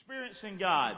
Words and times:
Experiencing 0.00 0.58
God. 0.58 0.96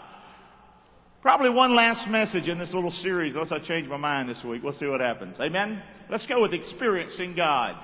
Probably 1.22 1.50
one 1.50 1.74
last 1.74 2.08
message 2.08 2.48
in 2.48 2.58
this 2.58 2.72
little 2.72 2.90
series, 2.90 3.34
unless 3.34 3.52
I 3.52 3.58
change 3.58 3.88
my 3.88 3.96
mind 3.96 4.28
this 4.28 4.42
week. 4.44 4.62
We'll 4.62 4.72
see 4.72 4.86
what 4.86 5.00
happens. 5.00 5.38
Amen? 5.40 5.82
Let's 6.10 6.26
go 6.26 6.42
with 6.42 6.52
experiencing 6.52 7.34
God. 7.36 7.76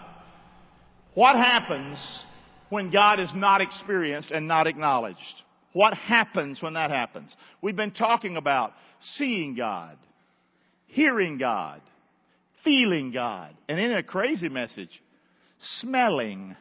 What 1.14 1.36
happens 1.36 1.98
when 2.70 2.90
God 2.90 3.20
is 3.20 3.30
not 3.34 3.60
experienced 3.60 4.30
and 4.30 4.48
not 4.48 4.66
acknowledged? 4.66 5.18
What 5.72 5.94
happens 5.94 6.62
when 6.62 6.74
that 6.74 6.90
happens? 6.90 7.34
We've 7.60 7.76
been 7.76 7.92
talking 7.92 8.36
about 8.36 8.72
seeing 9.00 9.54
God, 9.54 9.96
hearing 10.86 11.38
God, 11.38 11.80
feeling 12.64 13.12
God, 13.12 13.54
and 13.68 13.78
in 13.78 13.92
a 13.92 14.02
crazy 14.02 14.48
message, 14.48 15.02
smelling 15.80 16.56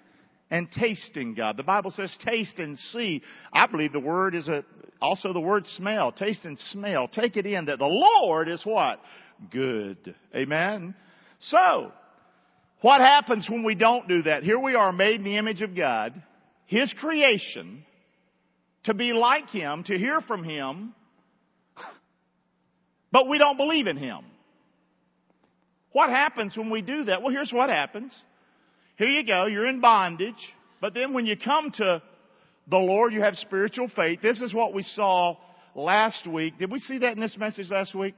and 0.52 0.70
tasting 0.70 1.34
God. 1.34 1.56
The 1.56 1.64
Bible 1.64 1.92
says 1.92 2.16
taste 2.24 2.60
and 2.60 2.78
see. 2.78 3.24
I 3.52 3.66
believe 3.68 3.94
the 3.94 4.00
word 4.00 4.36
is 4.36 4.50
a, 4.50 4.64
also 5.02 5.32
the 5.34 5.40
word 5.40 5.66
smell. 5.78 6.12
Taste 6.12 6.44
and 6.44 6.60
smell. 6.72 7.08
Take 7.08 7.38
it 7.38 7.46
in 7.46 7.66
that 7.66 7.80
the 7.80 7.86
Lord 7.86 8.50
is 8.50 8.62
what? 8.66 9.00
Good. 9.50 10.14
Amen. 10.36 10.94
So, 11.40 11.92
what 12.82 13.00
happens 13.00 13.48
when 13.50 13.64
we 13.64 13.76
don't 13.76 14.08
do 14.08 14.24
that? 14.24 14.44
Here 14.44 14.60
we 14.60 14.76
are 14.76 14.92
made 14.92 15.16
in 15.16 15.24
the 15.24 15.38
image 15.38 15.62
of 15.62 15.76
God, 15.76 16.22
His 16.66 16.94
creation, 17.00 17.86
to 18.84 18.94
be 18.94 19.14
like 19.14 19.50
Him, 19.50 19.84
to 19.86 19.98
hear 19.98 20.20
from 20.22 20.44
Him, 20.44 20.94
but 23.12 23.30
we 23.30 23.38
don't 23.38 23.58
believe 23.58 23.88
in 23.88 23.98
Him. 23.98 24.26
What 25.94 26.10
happens 26.10 26.58
when 26.58 26.70
we 26.70 26.82
do 26.82 27.06
that? 27.06 27.22
Well, 27.22 27.32
here's 27.32 27.52
what 27.52 27.70
happens. 27.70 28.14
Here 29.02 29.10
you 29.10 29.26
go, 29.26 29.48
you're 29.48 29.66
in 29.66 29.82
bondage, 29.82 30.36
but 30.80 30.94
then 30.94 31.16
when 31.16 31.26
you 31.26 31.36
come 31.36 31.72
to 31.72 32.04
the 32.70 32.78
Lord, 32.78 33.14
you 33.14 33.22
have 33.24 33.36
spiritual 33.36 33.88
faith. 33.96 34.20
This 34.22 34.40
is 34.42 34.54
what 34.54 34.76
we 34.76 34.84
saw 34.84 35.38
last 35.74 36.28
week. 36.28 36.60
Did 36.60 36.72
we 36.72 36.78
see 36.78 37.00
that 37.00 37.14
in 37.14 37.20
this 37.20 37.36
message 37.36 37.72
last 37.72 37.96
week? 37.96 38.14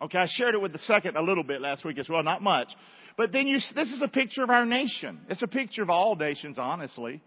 Okay, 0.00 0.18
I 0.18 0.28
shared 0.30 0.54
it 0.54 0.60
with 0.60 0.72
the 0.72 0.78
second 0.78 1.16
a 1.16 1.20
little 1.20 1.42
bit 1.42 1.60
last 1.60 1.84
week 1.84 1.98
as 1.98 2.08
well, 2.08 2.22
not 2.22 2.40
much. 2.40 2.68
But 3.16 3.32
then 3.32 3.48
you, 3.48 3.58
this 3.74 3.90
is 3.90 4.00
a 4.00 4.06
picture 4.06 4.44
of 4.44 4.50
our 4.50 4.64
nation. 4.64 5.22
It's 5.28 5.42
a 5.42 5.48
picture 5.48 5.82
of 5.82 5.90
all 5.90 6.14
nations, 6.14 6.56
honestly. 6.56 7.20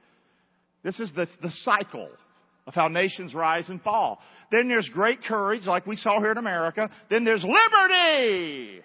This 0.84 1.02
is 1.02 1.12
the, 1.14 1.28
the 1.42 1.52
cycle 1.52 2.12
of 2.66 2.74
how 2.74 2.88
nations 2.88 3.34
rise 3.34 3.68
and 3.68 3.82
fall. 3.82 4.20
Then 4.54 4.70
there's 4.70 4.90
great 4.94 5.22
courage, 5.22 5.66
like 5.66 5.86
we 5.86 5.98
saw 5.98 6.22
here 6.22 6.32
in 6.32 6.38
America. 6.38 6.90
Then 7.10 7.26
there's 7.26 7.44
liberty. 7.44 8.84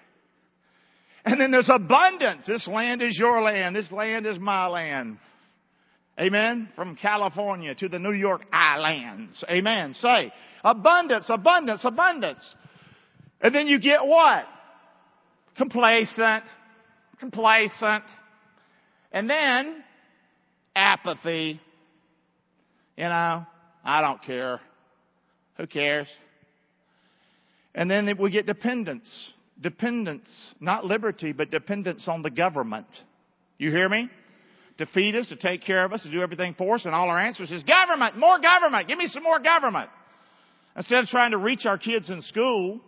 And 1.29 1.39
then 1.39 1.51
there's 1.51 1.69
abundance. 1.69 2.47
This 2.47 2.67
land 2.67 3.03
is 3.03 3.19
your 3.19 3.43
land. 3.43 3.77
This 3.77 3.93
land 3.93 4.25
is 4.25 4.39
my 4.39 4.67
land. 4.67 5.19
Amen. 6.19 6.71
From 6.75 6.97
California 6.97 7.75
to 7.75 7.87
the 7.87 7.99
New 7.99 8.15
York 8.15 8.47
Islands. 8.51 9.45
Amen. 9.47 9.93
Say, 9.93 10.33
abundance, 10.65 11.27
abundance, 11.29 11.85
abundance. 11.85 12.43
And 13.43 13.55
then 13.55 13.67
you 13.67 13.79
get 13.79 14.07
what? 14.07 14.47
Complacent, 15.59 16.45
complacent. 17.21 18.05
And 19.13 19.29
then 19.29 19.85
apathy. 20.75 21.61
You 22.97 23.05
know, 23.05 23.45
I 23.85 24.01
don't 24.01 24.23
care. 24.23 24.61
Who 25.59 25.67
cares? 25.67 26.09
And 27.75 27.91
then 27.91 28.11
we 28.19 28.31
get 28.31 28.47
dependence 28.47 29.35
dependence, 29.61 30.29
not 30.61 30.85
liberty, 30.85 31.33
but 31.33 31.51
dependence 31.51 32.07
on 32.07 32.23
the 32.23 32.31
government. 32.31 32.87
You 33.59 33.71
hear 33.71 33.89
me? 33.89 34.09
To 34.79 34.87
feed 34.87 35.17
us, 35.17 35.29
to 35.29 35.37
take 35.37 35.65
care 35.65 35.85
of 35.85 35.93
us, 35.93 36.03
to 36.03 36.11
do 36.11 36.23
everything 36.23 36.55
for 36.57 36.77
us, 36.77 36.85
and 36.85 36.95
all 36.95 37.09
our 37.09 37.19
answers 37.19 37.51
is 37.51 37.65
government, 37.65 38.17
more 38.17 38.39
government, 38.39 38.87
give 38.87 38.99
me 38.99 39.09
some 39.09 39.25
more 39.25 39.41
government. 39.41 39.91
Instead 40.77 41.01
of 41.01 41.07
trying 41.07 41.33
to 41.33 41.39
reach 41.39 41.67
our 41.67 41.79
kids 41.79 42.09
in 42.11 42.23
school 42.23 42.81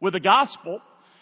with 0.00 0.12
the 0.12 0.20
gospel, 0.20 0.80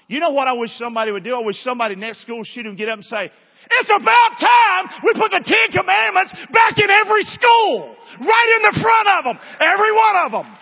you 0.09 0.21
know 0.21 0.31
what 0.31 0.47
I 0.47 0.53
wish 0.53 0.71
somebody 0.77 1.11
would 1.11 1.25
do? 1.25 1.35
I 1.35 1.41
wish 1.41 1.57
somebody 1.63 1.97
next 1.97 2.21
school 2.21 2.45
shoot 2.45 2.67
would 2.67 2.77
get 2.77 2.91
up 2.91 2.97
and 2.97 3.05
say, 3.05 3.31
it's 3.71 3.91
about 3.97 4.31
time 4.37 5.01
we 5.05 5.15
put 5.15 5.31
the 5.31 5.41
Ten 5.41 5.81
Commandments 5.81 6.33
back 6.53 6.77
in 6.77 6.91
every 6.91 7.23
school. 7.23 7.97
Right 8.21 8.51
in 8.57 8.63
the 8.69 8.77
front 8.83 9.09
of 9.17 9.25
them. 9.25 9.39
Every 9.61 9.93
one 9.93 10.17
of 10.27 10.33
them. 10.33 10.59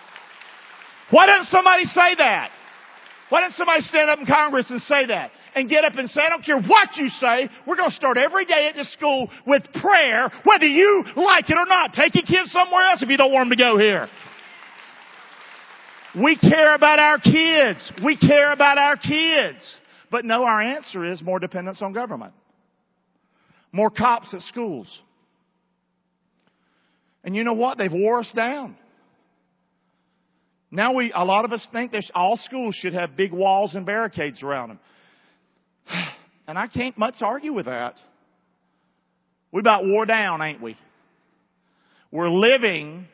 Why 1.09 1.25
doesn't 1.25 1.49
somebody 1.49 1.83
say 1.85 2.15
that? 2.19 2.51
Why 3.31 3.39
doesn't 3.39 3.55
somebody 3.55 3.79
stand 3.83 4.09
up 4.09 4.19
in 4.19 4.25
Congress 4.25 4.65
and 4.69 4.81
say 4.81 5.05
that? 5.05 5.31
And 5.55 5.69
get 5.69 5.85
up 5.85 5.95
and 5.95 6.09
say, 6.09 6.19
I 6.21 6.29
don't 6.29 6.43
care 6.43 6.59
what 6.59 6.97
you 6.97 7.07
say, 7.07 7.49
we're 7.65 7.77
going 7.77 7.89
to 7.89 7.95
start 7.95 8.17
every 8.17 8.43
day 8.43 8.67
at 8.67 8.75
this 8.75 8.91
school 8.91 9.29
with 9.47 9.63
prayer, 9.81 10.29
whether 10.43 10.65
you 10.65 11.05
like 11.15 11.49
it 11.49 11.57
or 11.57 11.65
not. 11.65 11.93
Take 11.93 12.15
your 12.15 12.25
kids 12.25 12.51
somewhere 12.51 12.83
else 12.89 13.01
if 13.01 13.07
you 13.07 13.15
don't 13.15 13.31
want 13.31 13.49
them 13.49 13.57
to 13.57 13.63
go 13.63 13.77
here. 13.77 14.09
We 16.21 16.35
care 16.35 16.75
about 16.75 16.99
our 16.99 17.19
kids. 17.19 17.91
We 18.03 18.17
care 18.17 18.51
about 18.51 18.77
our 18.77 18.97
kids. 18.97 19.59
But 20.09 20.25
no, 20.25 20.43
our 20.43 20.61
answer 20.61 21.05
is 21.05 21.21
more 21.21 21.39
dependence 21.39 21.81
on 21.81 21.93
government. 21.93 22.33
More 23.71 23.89
cops 23.89 24.33
at 24.33 24.41
schools. 24.41 25.01
And 27.23 27.33
you 27.33 27.45
know 27.45 27.53
what? 27.53 27.77
They've 27.77 27.91
wore 27.91 28.19
us 28.19 28.31
down. 28.35 28.75
Now 30.71 30.93
we, 30.93 31.11
a 31.13 31.25
lot 31.25 31.43
of 31.43 31.51
us 31.51 31.67
think 31.73 31.91
that 31.91 32.05
all 32.15 32.37
schools 32.37 32.75
should 32.75 32.93
have 32.93 33.17
big 33.17 33.33
walls 33.33 33.75
and 33.75 33.85
barricades 33.85 34.41
around 34.41 34.69
them. 34.69 34.79
And 36.47 36.57
I 36.57 36.67
can't 36.67 36.97
much 36.97 37.21
argue 37.21 37.53
with 37.53 37.67
that. 37.67 37.95
We 39.53 39.61
about 39.61 39.85
wore 39.85 40.05
down, 40.05 40.41
ain't 40.41 40.61
we? 40.61 40.75
We're 42.11 42.29
living 42.29 43.05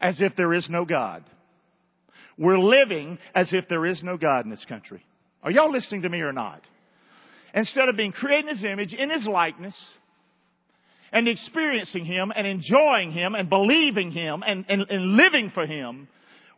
as 0.00 0.20
if 0.20 0.34
there 0.36 0.54
is 0.54 0.68
no 0.70 0.86
God. 0.86 1.24
We're 2.38 2.58
living 2.58 3.18
as 3.34 3.52
if 3.52 3.68
there 3.68 3.84
is 3.84 4.02
no 4.02 4.16
God 4.16 4.44
in 4.44 4.50
this 4.50 4.64
country. 4.66 5.04
Are 5.42 5.50
y'all 5.50 5.70
listening 5.70 6.02
to 6.02 6.08
me 6.08 6.20
or 6.20 6.32
not? 6.32 6.62
Instead 7.52 7.90
of 7.90 7.96
being 7.96 8.12
created 8.12 8.48
in 8.48 8.56
His 8.56 8.64
image, 8.64 8.94
in 8.94 9.10
His 9.10 9.26
likeness, 9.26 9.74
and 11.12 11.28
experiencing 11.28 12.04
Him 12.04 12.32
and 12.34 12.46
enjoying 12.46 13.12
Him 13.12 13.34
and 13.34 13.48
believing 13.48 14.12
Him 14.12 14.42
and, 14.46 14.64
and, 14.68 14.82
and 14.88 15.16
living 15.16 15.50
for 15.52 15.66
Him, 15.66 16.08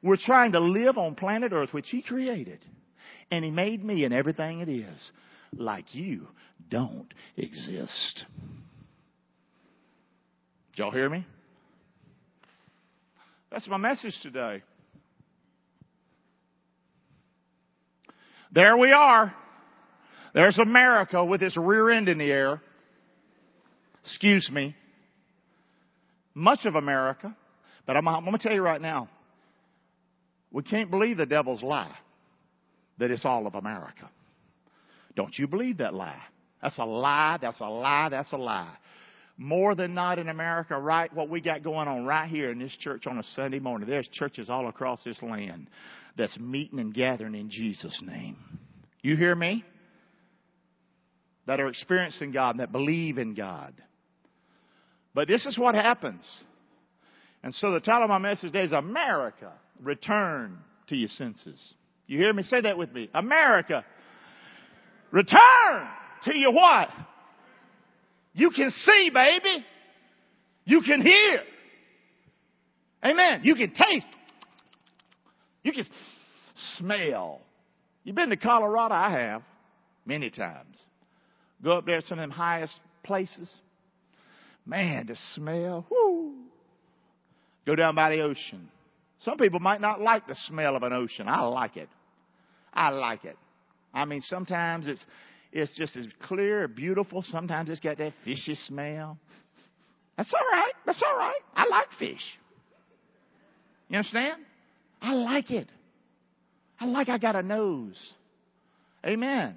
we're 0.02 0.16
trying 0.16 0.52
to 0.52 0.60
live 0.60 0.98
on 0.98 1.14
planet 1.14 1.52
Earth, 1.52 1.72
which 1.72 1.88
He 1.88 2.02
created. 2.02 2.58
And 3.30 3.44
He 3.44 3.50
made 3.50 3.84
me 3.84 4.04
and 4.04 4.12
everything 4.12 4.60
it 4.60 4.68
is 4.68 5.12
like 5.56 5.94
you 5.94 6.26
don't 6.70 7.12
exist. 7.36 8.24
Did 10.72 10.82
y'all 10.82 10.90
hear 10.90 11.08
me? 11.08 11.26
That's 13.50 13.68
my 13.68 13.76
message 13.76 14.18
today. 14.22 14.62
There 18.52 18.76
we 18.76 18.92
are. 18.92 19.34
There's 20.34 20.58
America 20.58 21.22
with 21.24 21.42
its 21.42 21.56
rear 21.56 21.90
end 21.90 22.08
in 22.08 22.18
the 22.18 22.30
air 22.30 22.62
excuse 24.04 24.50
me, 24.50 24.74
much 26.34 26.60
of 26.64 26.74
America, 26.74 27.36
but 27.86 27.96
I'm, 27.96 28.06
I'm 28.08 28.24
going 28.24 28.36
to 28.36 28.42
tell 28.42 28.54
you 28.54 28.62
right 28.62 28.80
now, 28.80 29.08
we 30.50 30.62
can't 30.62 30.90
believe 30.90 31.16
the 31.16 31.26
devil's 31.26 31.62
lie 31.62 31.94
that 32.98 33.10
it's 33.10 33.24
all 33.24 33.46
of 33.46 33.54
America. 33.54 34.08
Don't 35.16 35.36
you 35.38 35.46
believe 35.46 35.78
that 35.78 35.94
lie? 35.94 36.22
That's 36.62 36.78
a 36.78 36.84
lie, 36.84 37.38
that's 37.40 37.60
a 37.60 37.68
lie, 37.68 38.08
that's 38.10 38.32
a 38.32 38.36
lie. 38.36 38.76
More 39.36 39.74
than 39.74 39.94
not 39.94 40.18
in 40.18 40.28
America, 40.28 40.78
right? 40.78 41.12
What 41.12 41.28
we 41.28 41.40
got 41.40 41.62
going 41.62 41.88
on 41.88 42.04
right 42.04 42.28
here 42.28 42.50
in 42.50 42.58
this 42.58 42.76
church 42.78 43.06
on 43.06 43.18
a 43.18 43.22
Sunday 43.34 43.58
morning. 43.58 43.88
There's 43.88 44.08
churches 44.08 44.48
all 44.48 44.68
across 44.68 45.02
this 45.04 45.20
land 45.22 45.68
that's 46.16 46.38
meeting 46.38 46.78
and 46.78 46.94
gathering 46.94 47.34
in 47.34 47.50
Jesus' 47.50 47.98
name. 48.04 48.36
You 49.02 49.16
hear 49.16 49.34
me? 49.34 49.64
That 51.46 51.58
are 51.58 51.68
experiencing 51.68 52.30
God 52.30 52.50
and 52.50 52.60
that 52.60 52.70
believe 52.70 53.18
in 53.18 53.34
God. 53.34 53.74
But 55.14 55.28
this 55.28 55.46
is 55.46 55.58
what 55.58 55.74
happens. 55.74 56.24
And 57.42 57.54
so 57.54 57.72
the 57.72 57.80
title 57.80 58.04
of 58.04 58.08
my 58.10 58.18
message 58.18 58.52
today 58.52 58.62
is 58.64 58.72
America, 58.72 59.52
return 59.82 60.58
to 60.88 60.96
your 60.96 61.08
senses. 61.08 61.74
You 62.06 62.18
hear 62.18 62.32
me? 62.32 62.42
Say 62.44 62.60
that 62.62 62.78
with 62.78 62.92
me. 62.92 63.08
America, 63.14 63.84
return 65.10 65.88
to 66.24 66.36
your 66.36 66.52
what? 66.52 66.88
You 68.34 68.50
can 68.50 68.70
see, 68.70 69.10
baby. 69.12 69.64
You 70.64 70.80
can 70.82 71.02
hear. 71.02 71.40
Amen. 73.04 73.40
You 73.42 73.54
can 73.54 73.70
taste. 73.70 74.06
You 75.62 75.72
can 75.72 75.84
smell. 76.76 77.40
You've 78.04 78.16
been 78.16 78.30
to 78.30 78.36
Colorado? 78.36 78.94
I 78.94 79.10
have. 79.10 79.42
Many 80.04 80.30
times. 80.30 80.76
Go 81.62 81.78
up 81.78 81.86
there 81.86 82.00
to 82.00 82.06
some 82.06 82.18
of 82.18 82.22
them 82.22 82.30
highest 82.30 82.78
places. 83.04 83.48
Man, 84.64 85.06
the 85.06 85.16
smell, 85.34 85.86
whoo. 85.90 86.34
Go 87.66 87.74
down 87.74 87.94
by 87.94 88.10
the 88.10 88.22
ocean. 88.22 88.68
Some 89.20 89.38
people 89.38 89.60
might 89.60 89.80
not 89.80 90.00
like 90.00 90.26
the 90.26 90.34
smell 90.46 90.76
of 90.76 90.82
an 90.82 90.92
ocean. 90.92 91.28
I 91.28 91.42
like 91.42 91.76
it. 91.76 91.88
I 92.72 92.90
like 92.90 93.24
it. 93.24 93.36
I 93.94 94.04
mean, 94.04 94.20
sometimes 94.22 94.86
it's, 94.86 95.04
it's 95.52 95.74
just 95.76 95.96
as 95.96 96.06
clear, 96.22 96.66
beautiful. 96.66 97.22
Sometimes 97.22 97.70
it's 97.70 97.80
got 97.80 97.98
that 97.98 98.14
fishy 98.24 98.54
smell. 98.66 99.18
That's 100.16 100.32
all 100.32 100.46
right. 100.50 100.72
That's 100.86 101.02
all 101.06 101.16
right. 101.16 101.40
I 101.54 101.66
like 101.68 101.88
fish. 101.98 102.22
You 103.88 103.98
understand? 103.98 104.42
I 105.00 105.14
like 105.14 105.50
it. 105.50 105.68
I 106.80 106.86
like 106.86 107.08
I 107.08 107.18
got 107.18 107.36
a 107.36 107.42
nose. 107.42 108.12
Amen. 109.04 109.56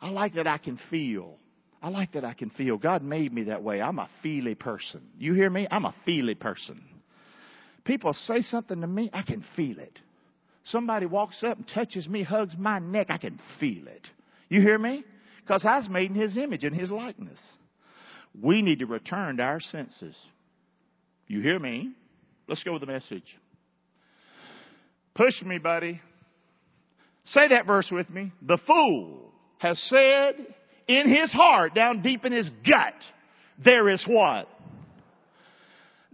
I 0.00 0.10
like 0.10 0.34
that 0.34 0.46
I 0.46 0.58
can 0.58 0.78
feel. 0.90 1.36
I 1.82 1.88
like 1.88 2.12
that 2.12 2.24
I 2.24 2.32
can 2.32 2.50
feel. 2.50 2.78
God 2.78 3.02
made 3.02 3.32
me 3.32 3.44
that 3.44 3.62
way. 3.62 3.82
I'm 3.82 3.98
a 3.98 4.08
feely 4.22 4.54
person. 4.54 5.02
You 5.18 5.34
hear 5.34 5.50
me? 5.50 5.66
I'm 5.68 5.84
a 5.84 5.94
feely 6.04 6.36
person. 6.36 6.80
People 7.84 8.14
say 8.14 8.42
something 8.42 8.80
to 8.80 8.86
me, 8.86 9.10
I 9.12 9.22
can 9.22 9.44
feel 9.56 9.80
it. 9.80 9.98
Somebody 10.64 11.06
walks 11.06 11.42
up 11.42 11.58
and 11.58 11.66
touches 11.66 12.08
me, 12.08 12.22
hugs 12.22 12.54
my 12.56 12.78
neck, 12.78 13.08
I 13.10 13.18
can 13.18 13.40
feel 13.58 13.88
it. 13.88 14.06
You 14.48 14.60
hear 14.60 14.78
me? 14.78 15.02
Because 15.40 15.64
I 15.64 15.78
was 15.78 15.88
made 15.88 16.10
in 16.10 16.16
His 16.16 16.36
image 16.36 16.62
and 16.62 16.74
His 16.74 16.90
likeness. 16.90 17.40
We 18.40 18.62
need 18.62 18.78
to 18.78 18.86
return 18.86 19.38
to 19.38 19.42
our 19.42 19.60
senses. 19.60 20.16
You 21.26 21.40
hear 21.40 21.58
me? 21.58 21.92
Let's 22.46 22.62
go 22.62 22.72
with 22.72 22.82
the 22.82 22.86
message. 22.86 23.24
Push 25.14 25.42
me, 25.42 25.58
buddy. 25.58 26.00
Say 27.24 27.48
that 27.48 27.66
verse 27.66 27.88
with 27.90 28.08
me. 28.10 28.32
The 28.42 28.58
fool 28.66 29.32
has 29.58 29.80
said 29.88 30.54
in 30.88 31.08
his 31.08 31.32
heart, 31.32 31.74
down 31.74 32.02
deep 32.02 32.24
in 32.24 32.32
his 32.32 32.50
gut, 32.66 32.94
there 33.62 33.88
is 33.88 34.04
what? 34.06 34.48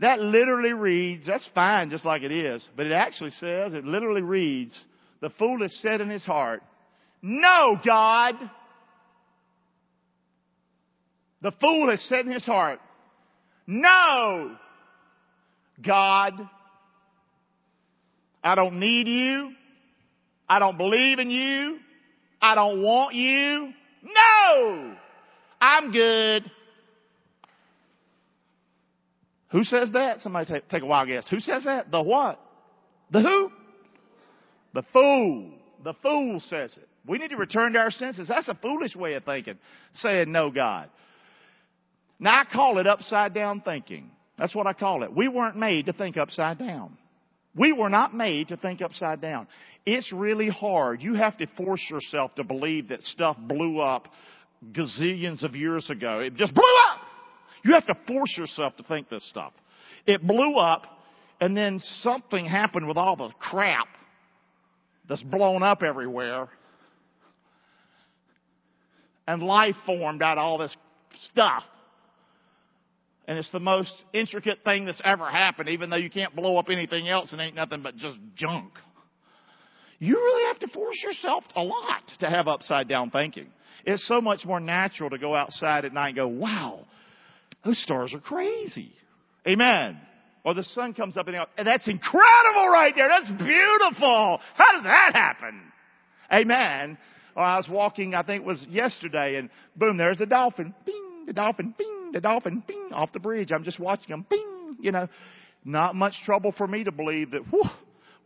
That 0.00 0.20
literally 0.20 0.72
reads, 0.72 1.26
that's 1.26 1.48
fine 1.54 1.90
just 1.90 2.04
like 2.04 2.22
it 2.22 2.30
is, 2.30 2.66
but 2.76 2.86
it 2.86 2.92
actually 2.92 3.30
says, 3.30 3.74
it 3.74 3.84
literally 3.84 4.22
reads, 4.22 4.78
the 5.20 5.30
fool 5.30 5.60
has 5.62 5.76
said 5.82 6.00
in 6.00 6.08
his 6.08 6.24
heart, 6.24 6.62
no 7.20 7.78
God. 7.84 8.34
The 11.42 11.52
fool 11.60 11.90
has 11.90 12.00
said 12.02 12.26
in 12.26 12.32
his 12.32 12.44
heart, 12.44 12.80
no 13.66 14.56
God. 15.84 16.48
I 18.42 18.54
don't 18.54 18.78
need 18.78 19.08
you. 19.08 19.52
I 20.48 20.58
don't 20.58 20.78
believe 20.78 21.18
in 21.18 21.30
you. 21.30 21.78
I 22.40 22.54
don't 22.54 22.82
want 22.82 23.14
you. 23.14 23.72
No! 24.08 24.94
I'm 25.60 25.92
good. 25.92 26.50
Who 29.50 29.64
says 29.64 29.90
that? 29.92 30.20
Somebody 30.20 30.52
take, 30.52 30.68
take 30.68 30.82
a 30.82 30.86
wild 30.86 31.08
guess. 31.08 31.26
Who 31.28 31.40
says 31.40 31.64
that? 31.64 31.90
The 31.90 32.02
what? 32.02 32.40
The 33.10 33.20
who? 33.20 33.50
The 34.74 34.82
fool. 34.92 35.50
The 35.84 35.94
fool 36.02 36.40
says 36.40 36.76
it. 36.76 36.88
We 37.06 37.18
need 37.18 37.30
to 37.30 37.36
return 37.36 37.72
to 37.72 37.78
our 37.78 37.90
senses. 37.90 38.28
That's 38.28 38.48
a 38.48 38.54
foolish 38.54 38.94
way 38.94 39.14
of 39.14 39.24
thinking, 39.24 39.58
saying 39.94 40.30
no 40.30 40.50
God. 40.50 40.90
Now 42.20 42.40
I 42.40 42.44
call 42.52 42.78
it 42.78 42.86
upside 42.86 43.32
down 43.32 43.62
thinking. 43.62 44.10
That's 44.36 44.54
what 44.54 44.66
I 44.66 44.72
call 44.72 45.02
it. 45.02 45.14
We 45.14 45.28
weren't 45.28 45.56
made 45.56 45.86
to 45.86 45.92
think 45.92 46.16
upside 46.16 46.58
down. 46.58 46.98
We 47.54 47.72
were 47.72 47.88
not 47.88 48.14
made 48.14 48.48
to 48.48 48.56
think 48.56 48.82
upside 48.82 49.20
down. 49.20 49.48
It's 49.84 50.12
really 50.12 50.48
hard. 50.48 51.02
You 51.02 51.14
have 51.14 51.36
to 51.38 51.46
force 51.56 51.84
yourself 51.90 52.34
to 52.36 52.44
believe 52.44 52.88
that 52.88 53.02
stuff 53.02 53.36
blew 53.38 53.80
up 53.80 54.08
gazillions 54.72 55.42
of 55.42 55.56
years 55.56 55.88
ago. 55.90 56.20
It 56.20 56.34
just 56.34 56.54
blew 56.54 56.74
up! 56.90 57.00
You 57.64 57.74
have 57.74 57.86
to 57.86 57.94
force 58.06 58.36
yourself 58.36 58.76
to 58.76 58.82
think 58.82 59.08
this 59.08 59.28
stuff. 59.28 59.52
It 60.06 60.26
blew 60.26 60.56
up, 60.56 60.84
and 61.40 61.56
then 61.56 61.80
something 62.00 62.44
happened 62.44 62.86
with 62.86 62.96
all 62.96 63.16
the 63.16 63.30
crap 63.38 63.88
that's 65.08 65.22
blown 65.22 65.62
up 65.62 65.82
everywhere. 65.82 66.48
And 69.26 69.42
life 69.42 69.76
formed 69.84 70.22
out 70.22 70.38
of 70.38 70.44
all 70.44 70.58
this 70.58 70.74
stuff. 71.30 71.62
And 73.28 73.36
it's 73.36 73.50
the 73.50 73.60
most 73.60 73.92
intricate 74.14 74.60
thing 74.64 74.86
that's 74.86 75.02
ever 75.04 75.28
happened, 75.28 75.68
even 75.68 75.90
though 75.90 75.96
you 75.96 76.08
can't 76.08 76.34
blow 76.34 76.56
up 76.56 76.70
anything 76.70 77.08
else 77.08 77.30
and 77.30 77.40
ain't 77.42 77.54
nothing 77.54 77.82
but 77.82 77.94
just 77.94 78.16
junk. 78.34 78.72
You 79.98 80.14
really 80.14 80.46
have 80.46 80.58
to 80.60 80.68
force 80.68 80.96
yourself 81.04 81.44
a 81.54 81.62
lot 81.62 82.02
to 82.20 82.26
have 82.26 82.48
upside 82.48 82.88
down 82.88 83.10
thinking. 83.10 83.48
It's 83.84 84.08
so 84.08 84.22
much 84.22 84.46
more 84.46 84.60
natural 84.60 85.10
to 85.10 85.18
go 85.18 85.34
outside 85.34 85.84
at 85.84 85.92
night 85.92 86.08
and 86.08 86.16
go, 86.16 86.28
wow, 86.28 86.86
those 87.66 87.78
stars 87.82 88.14
are 88.14 88.20
crazy. 88.20 88.92
Amen. 89.46 90.00
Or 90.42 90.54
the 90.54 90.64
sun 90.64 90.94
comes 90.94 91.18
up 91.18 91.28
and, 91.28 91.36
that's 91.58 91.86
incredible 91.86 92.68
right 92.72 92.94
there. 92.96 93.08
That's 93.08 93.30
beautiful. 93.30 94.40
How 94.54 94.76
did 94.76 94.86
that 94.86 95.10
happen? 95.12 95.60
Amen. 96.32 96.96
Or 97.36 97.42
I 97.42 97.58
was 97.58 97.68
walking, 97.68 98.14
I 98.14 98.22
think 98.22 98.42
it 98.42 98.46
was 98.46 98.64
yesterday, 98.70 99.36
and 99.36 99.50
boom, 99.76 99.98
there's 99.98 100.20
a 100.22 100.26
dolphin. 100.26 100.74
Bing, 100.86 101.07
the 101.28 101.34
dolphin, 101.34 101.74
bing 101.76 102.10
the 102.12 102.20
dolphin, 102.20 102.64
bing, 102.66 102.88
off 102.92 103.12
the 103.12 103.20
bridge. 103.20 103.52
I'm 103.52 103.62
just 103.62 103.78
watching 103.78 104.08
them, 104.08 104.26
bing, 104.28 104.78
you 104.80 104.90
know. 104.90 105.08
Not 105.64 105.94
much 105.94 106.14
trouble 106.24 106.52
for 106.56 106.66
me 106.66 106.84
to 106.84 106.92
believe 106.92 107.32
that, 107.32 107.42
whew, 107.50 107.64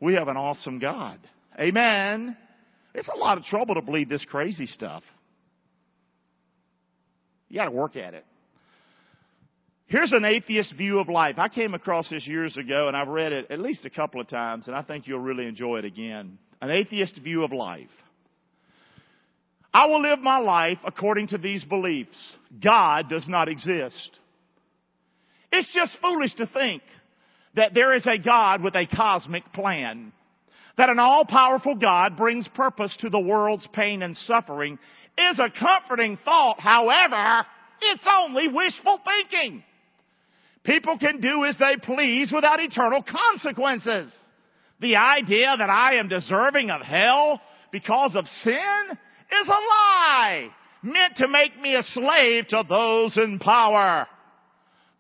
we 0.00 0.14
have 0.14 0.28
an 0.28 0.36
awesome 0.36 0.78
God. 0.78 1.18
Amen. 1.58 2.36
It's 2.94 3.08
a 3.08 3.16
lot 3.16 3.38
of 3.38 3.44
trouble 3.44 3.74
to 3.74 3.82
believe 3.82 4.08
this 4.08 4.24
crazy 4.24 4.66
stuff. 4.66 5.02
You 7.48 7.56
gotta 7.56 7.72
work 7.72 7.96
at 7.96 8.14
it. 8.14 8.24
Here's 9.86 10.12
an 10.12 10.24
atheist 10.24 10.74
view 10.74 11.00
of 11.00 11.08
life. 11.08 11.34
I 11.38 11.48
came 11.48 11.74
across 11.74 12.08
this 12.08 12.26
years 12.26 12.56
ago 12.56 12.88
and 12.88 12.96
I've 12.96 13.08
read 13.08 13.32
it 13.32 13.50
at 13.50 13.58
least 13.58 13.84
a 13.84 13.90
couple 13.90 14.20
of 14.20 14.28
times 14.28 14.68
and 14.68 14.76
I 14.76 14.82
think 14.82 15.06
you'll 15.06 15.18
really 15.18 15.46
enjoy 15.46 15.78
it 15.78 15.84
again. 15.84 16.38
An 16.60 16.70
atheist 16.70 17.18
view 17.18 17.42
of 17.42 17.52
life. 17.52 17.90
I 19.74 19.86
will 19.86 20.02
live 20.02 20.20
my 20.20 20.38
life 20.38 20.78
according 20.84 21.28
to 21.28 21.38
these 21.38 21.64
beliefs. 21.64 22.18
God 22.62 23.08
does 23.08 23.26
not 23.26 23.48
exist. 23.48 24.10
It's 25.50 25.72
just 25.72 25.96
foolish 26.00 26.34
to 26.34 26.46
think 26.46 26.82
that 27.54 27.74
there 27.74 27.94
is 27.94 28.06
a 28.06 28.18
God 28.18 28.62
with 28.62 28.74
a 28.74 28.86
cosmic 28.86 29.52
plan. 29.52 30.12
That 30.78 30.88
an 30.88 30.98
all-powerful 30.98 31.76
God 31.76 32.16
brings 32.16 32.48
purpose 32.48 32.96
to 33.00 33.10
the 33.10 33.20
world's 33.20 33.66
pain 33.74 34.02
and 34.02 34.16
suffering 34.16 34.78
is 35.18 35.38
a 35.38 35.50
comforting 35.58 36.18
thought. 36.24 36.58
However, 36.58 37.46
it's 37.82 38.06
only 38.20 38.48
wishful 38.48 38.98
thinking. 39.04 39.62
People 40.64 40.98
can 40.98 41.20
do 41.20 41.44
as 41.44 41.56
they 41.58 41.76
please 41.82 42.32
without 42.32 42.60
eternal 42.60 43.02
consequences. 43.02 44.12
The 44.80 44.96
idea 44.96 45.54
that 45.58 45.70
I 45.70 45.96
am 45.96 46.08
deserving 46.08 46.70
of 46.70 46.80
hell 46.80 47.40
because 47.70 48.14
of 48.14 48.26
sin 48.26 48.98
is 49.32 49.48
a 49.48 49.50
lie 49.50 50.48
meant 50.82 51.16
to 51.16 51.28
make 51.28 51.60
me 51.60 51.74
a 51.74 51.82
slave 51.82 52.48
to 52.48 52.64
those 52.68 53.16
in 53.16 53.38
power. 53.38 54.06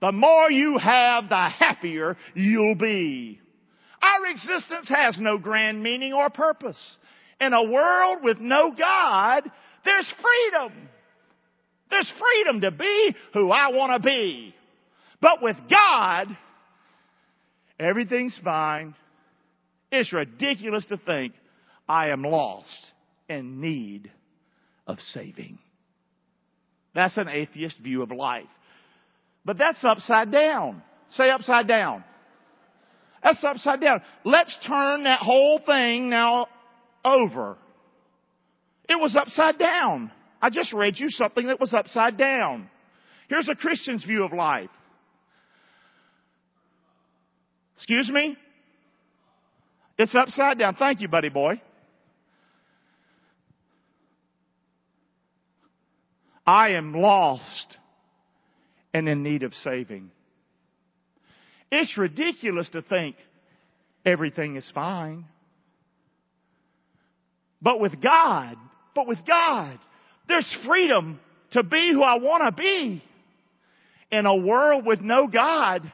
The 0.00 0.12
more 0.12 0.50
you 0.50 0.78
have, 0.78 1.28
the 1.28 1.48
happier 1.48 2.16
you'll 2.34 2.74
be. 2.74 3.40
Our 4.00 4.30
existence 4.30 4.88
has 4.88 5.16
no 5.20 5.38
grand 5.38 5.82
meaning 5.82 6.12
or 6.12 6.28
purpose. 6.30 6.96
In 7.40 7.52
a 7.52 7.70
world 7.70 8.18
with 8.22 8.38
no 8.38 8.72
God, 8.72 9.50
there's 9.84 10.14
freedom. 10.20 10.88
There's 11.90 12.12
freedom 12.18 12.60
to 12.62 12.70
be 12.70 13.14
who 13.34 13.50
I 13.50 13.68
want 13.68 14.02
to 14.02 14.08
be. 14.08 14.54
But 15.20 15.42
with 15.42 15.56
God, 15.70 16.36
everything's 17.78 18.38
fine. 18.42 18.94
It's 19.92 20.12
ridiculous 20.12 20.84
to 20.86 20.96
think 20.96 21.34
I 21.88 22.08
am 22.08 22.22
lost 22.22 22.92
and 23.28 23.60
need 23.60 24.10
of 24.92 25.00
saving. 25.00 25.58
That's 26.94 27.16
an 27.16 27.28
atheist 27.28 27.78
view 27.78 28.02
of 28.02 28.10
life. 28.12 28.44
But 29.44 29.58
that's 29.58 29.82
upside 29.82 30.30
down. 30.30 30.82
Say 31.10 31.30
upside 31.30 31.66
down. 31.66 32.04
That's 33.24 33.42
upside 33.42 33.80
down. 33.80 34.02
Let's 34.24 34.56
turn 34.66 35.04
that 35.04 35.20
whole 35.20 35.60
thing 35.64 36.10
now 36.10 36.46
over. 37.04 37.56
It 38.88 39.00
was 39.00 39.16
upside 39.16 39.58
down. 39.58 40.10
I 40.40 40.50
just 40.50 40.72
read 40.72 40.98
you 40.98 41.08
something 41.08 41.46
that 41.46 41.60
was 41.60 41.72
upside 41.72 42.18
down. 42.18 42.68
Here's 43.28 43.48
a 43.48 43.54
Christian's 43.54 44.04
view 44.04 44.24
of 44.24 44.32
life. 44.32 44.70
Excuse 47.76 48.10
me? 48.10 48.36
It's 49.98 50.14
upside 50.14 50.58
down. 50.58 50.74
Thank 50.74 51.00
you, 51.00 51.08
buddy 51.08 51.28
boy. 51.28 51.60
I 56.46 56.70
am 56.70 56.94
lost 56.94 57.76
and 58.92 59.08
in 59.08 59.22
need 59.22 59.42
of 59.42 59.54
saving. 59.54 60.10
It's 61.70 61.96
ridiculous 61.96 62.68
to 62.70 62.82
think 62.82 63.16
everything 64.04 64.56
is 64.56 64.70
fine. 64.74 65.24
But 67.62 67.80
with 67.80 68.02
God, 68.02 68.56
but 68.94 69.06
with 69.06 69.24
God, 69.26 69.78
there's 70.28 70.56
freedom 70.66 71.20
to 71.52 71.62
be 71.62 71.92
who 71.92 72.02
I 72.02 72.18
want 72.18 72.44
to 72.44 72.60
be. 72.60 73.02
In 74.10 74.26
a 74.26 74.36
world 74.36 74.84
with 74.84 75.00
no 75.00 75.26
God, 75.28 75.90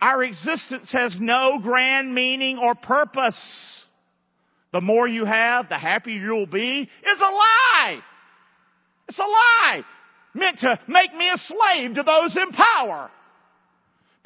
our 0.00 0.24
existence 0.24 0.90
has 0.92 1.16
no 1.20 1.58
grand 1.62 2.14
meaning 2.14 2.58
or 2.58 2.74
purpose. 2.74 3.86
The 4.72 4.80
more 4.80 5.06
you 5.06 5.24
have, 5.24 5.68
the 5.68 5.78
happier 5.78 6.20
you'll 6.20 6.46
be 6.46 6.82
is 6.82 7.18
a 7.20 7.32
lie. 7.32 8.00
It's 9.08 9.18
a 9.18 9.22
lie 9.22 9.82
meant 10.34 10.58
to 10.60 10.78
make 10.88 11.14
me 11.14 11.28
a 11.28 11.38
slave 11.38 11.94
to 11.94 12.02
those 12.02 12.36
in 12.36 12.52
power. 12.52 13.10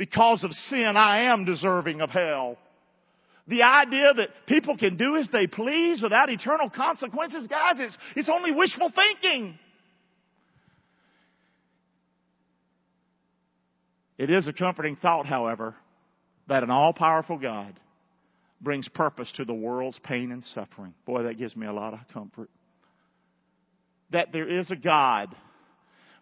because 0.01 0.43
of 0.45 0.53
sin, 0.53 0.95
I 0.97 1.25
am 1.31 1.45
deserving 1.45 2.01
of 2.01 2.09
hell. 2.09 2.57
The 3.49 3.65
idea 3.65 4.15
that 4.15 4.29
people 4.47 4.79
can 4.79 4.97
do 4.97 5.17
as 5.17 5.29
they 5.31 5.47
please 5.47 6.01
without 6.01 6.31
eternal 6.31 6.71
consequences, 6.71 7.47
guys, 7.47 7.75
it's, 7.77 7.99
it's 8.17 8.31
only 8.31 8.51
wishful 8.51 8.91
thinking. 8.95 9.59
It 14.17 14.31
is 14.31 14.47
a 14.47 14.55
comforting 14.55 14.97
thought, 14.97 15.27
however, 15.27 15.75
that 16.49 16.63
an 16.63 16.71
all 16.71 16.95
powerful 16.95 17.37
God 17.37 17.79
brings 18.63 18.89
purpose 18.89 19.31
to 19.37 19.45
the 19.45 19.53
world's 19.53 19.99
pain 19.99 20.33
and 20.33 20.43
suffering. 20.55 20.95
Boy, 21.05 21.25
that 21.25 21.37
gives 21.37 21.55
me 21.55 21.67
a 21.67 21.73
lot 21.75 21.93
of 21.93 22.01
comfort. 22.15 22.49
That 24.13 24.33
there 24.33 24.49
is 24.49 24.71
a 24.71 24.77
God 24.77 25.35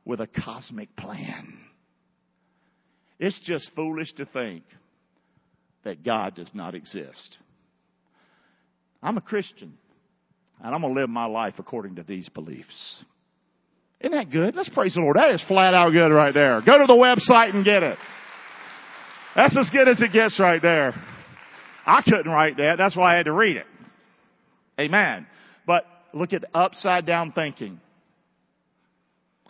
with 0.05 0.21
a 0.21 0.27
cosmic 0.27 0.95
plan. 0.97 1.59
It's 3.19 3.39
just 3.41 3.71
foolish 3.75 4.13
to 4.15 4.27
think 4.27 4.65
that 5.85 6.05
God 6.05 6.35
does 6.35 6.51
not 6.55 6.75
exist. 6.75 7.37
I'm 9.03 9.17
a 9.17 9.21
Christian, 9.21 9.75
and 10.63 10.75
I'm 10.75 10.81
going 10.81 10.95
to 10.95 11.01
live 11.01 11.11
my 11.11 11.27
life 11.27 11.55
according 11.59 11.97
to 11.97 12.03
these 12.03 12.29
beliefs. 12.29 13.05
Isn't 14.01 14.13
that 14.13 14.31
good? 14.31 14.55
Let's 14.55 14.69
praise 14.69 14.95
the 14.95 15.01
Lord. 15.01 15.17
That 15.17 15.31
is 15.31 15.43
flat 15.49 15.75
out 15.75 15.91
good 15.91 16.13
right 16.13 16.33
there. 16.33 16.61
Go 16.65 16.79
to 16.79 16.87
the 16.87 16.93
website 16.93 17.55
and 17.55 17.65
get 17.65 17.83
it. 17.83 17.99
That's 19.35 19.57
as 19.57 19.71
good 19.71 19.89
as 19.89 20.01
it 20.01 20.13
gets 20.13 20.39
right 20.39 20.63
there. 20.63 20.95
I 21.87 22.03
couldn't 22.03 22.31
write 22.31 22.57
that. 22.59 22.77
That's 22.77 22.97
why 22.97 23.15
I 23.15 23.17
had 23.17 23.27
to 23.27 23.33
read 23.33 23.57
it. 23.57 23.67
Amen. 24.79 25.27
But 25.67 25.85
look 26.19 26.33
at 26.33 26.45
upside 26.55 27.07
down 27.07 27.33
thinking. 27.33 27.81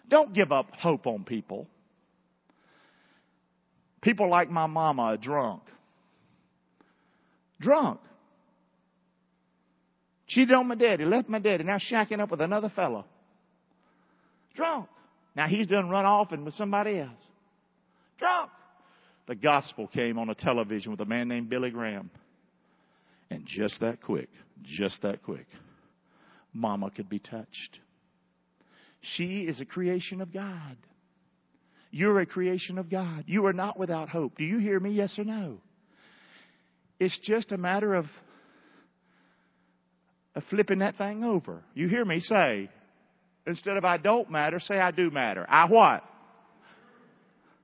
Don't 0.09 0.33
give 0.33 0.53
up 0.53 0.71
hope 0.73 1.07
on 1.07 1.25
people. 1.25 1.67
People 4.01 4.31
like 4.31 4.51
my 4.51 4.67
mama, 4.67 5.13
a 5.13 5.19
drunk. 5.19 5.63
Drunk. 7.61 8.01
Cheated 10.29 10.55
on 10.55 10.69
my 10.69 10.75
daddy, 10.75 11.05
left 11.05 11.29
my 11.29 11.39
daddy, 11.39 11.65
now 11.65 11.79
shacking 11.79 12.21
up 12.21 12.31
with 12.31 12.41
another 12.41 12.71
fellow. 12.75 13.07
Drunk. 14.55 14.89
Now 15.35 15.47
he's 15.47 15.67
done 15.67 15.89
run 15.89 16.05
off 16.05 16.33
and 16.33 16.45
with 16.45 16.55
somebody 16.55 16.99
else. 16.99 17.21
Drunk. 18.19 18.51
The 19.27 19.35
gospel 19.35 19.87
came 19.89 20.19
on 20.19 20.31
a 20.31 20.35
television 20.35 20.91
with 20.91 21.01
a 21.01 21.05
man 21.05 21.29
named 21.29 21.49
Billy 21.49 21.71
Graham. 21.71 22.11
And 23.31 23.45
just 23.47 23.81
that 23.81 24.01
quick, 24.03 24.29
just 24.63 25.03
that 25.03 25.23
quick, 25.23 25.47
Mama 26.53 26.91
could 26.91 27.09
be 27.09 27.19
touched. 27.19 27.81
She 29.01 29.41
is 29.43 29.61
a 29.61 29.65
creation 29.65 30.21
of 30.21 30.33
God. 30.33 30.77
You're 31.91 32.21
a 32.21 32.27
creation 32.27 32.79
of 32.79 32.91
God. 32.91 33.25
You 33.27 33.47
are 33.47 33.53
not 33.53 33.79
without 33.79 34.09
hope. 34.09 34.37
Do 34.37 34.45
you 34.45 34.59
hear 34.59 34.79
me? 34.79 34.91
Yes 34.91 35.15
or 35.19 35.25
no? 35.25 35.59
It's 37.01 37.19
just 37.23 37.53
a 37.53 37.57
matter 37.57 37.95
of, 37.95 38.07
of 40.35 40.43
flipping 40.51 40.81
that 40.81 40.97
thing 40.97 41.25
over. 41.25 41.63
You 41.75 41.89
hear 41.89 42.05
me 42.05 42.21
say, 42.21 42.69
instead 43.47 43.77
of 43.77 43.85
I 43.85 43.97
don't 43.97 44.31
matter, 44.31 44.61
say 44.61 44.79
I 44.79 44.91
do 44.91 45.11
matter. 45.11 45.47
I 45.49 45.67
what? 45.67 46.03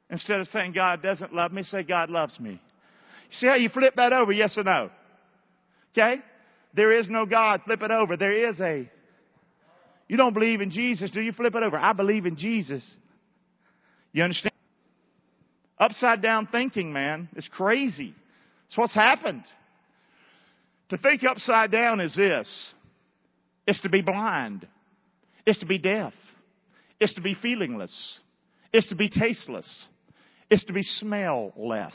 Instead 0.08 0.40
of 0.40 0.48
saying 0.48 0.72
God 0.72 1.02
doesn't 1.02 1.34
love 1.34 1.52
me, 1.52 1.62
say 1.64 1.82
God 1.82 2.10
loves 2.10 2.38
me. 2.38 2.60
See 3.40 3.48
how 3.48 3.56
you 3.56 3.68
flip 3.68 3.94
that 3.96 4.12
over? 4.12 4.32
Yes 4.32 4.56
or 4.56 4.62
no? 4.62 4.90
Okay? 5.96 6.22
There 6.74 6.92
is 6.92 7.08
no 7.08 7.26
God. 7.26 7.62
Flip 7.64 7.82
it 7.82 7.90
over. 7.90 8.16
There 8.16 8.48
is 8.48 8.60
a. 8.60 8.90
You 10.08 10.16
don't 10.16 10.34
believe 10.34 10.60
in 10.60 10.70
Jesus. 10.70 11.10
Do 11.10 11.20
you 11.20 11.32
flip 11.32 11.54
it 11.54 11.62
over? 11.62 11.78
I 11.78 11.92
believe 11.92 12.26
in 12.26 12.36
Jesus. 12.36 12.84
You 14.12 14.24
understand? 14.24 14.52
Upside 15.78 16.22
down 16.22 16.48
thinking, 16.50 16.92
man, 16.92 17.28
is 17.36 17.48
crazy. 17.50 18.14
It's 18.66 18.76
what's 18.76 18.94
happened. 18.94 19.44
To 20.90 20.98
think 20.98 21.24
upside 21.24 21.70
down 21.70 22.00
is 22.00 22.14
this. 22.14 22.72
It's 23.66 23.80
to 23.80 23.88
be 23.88 24.02
blind. 24.02 24.66
It's 25.46 25.58
to 25.60 25.66
be 25.66 25.78
deaf. 25.78 26.12
It's 27.00 27.14
to 27.14 27.20
be 27.20 27.34
feelingless. 27.34 27.94
It's 28.72 28.86
to 28.88 28.94
be 28.94 29.08
tasteless. 29.08 29.88
It's 30.50 30.64
to 30.64 30.72
be 30.72 30.82
smellless. 31.02 31.94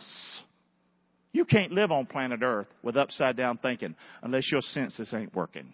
You 1.31 1.45
can't 1.45 1.71
live 1.71 1.91
on 1.91 2.05
planet 2.05 2.41
Earth 2.41 2.67
with 2.81 2.97
upside 2.97 3.37
down 3.37 3.57
thinking 3.57 3.95
unless 4.23 4.51
your 4.51 4.61
senses 4.61 5.13
ain't 5.13 5.35
working. 5.35 5.71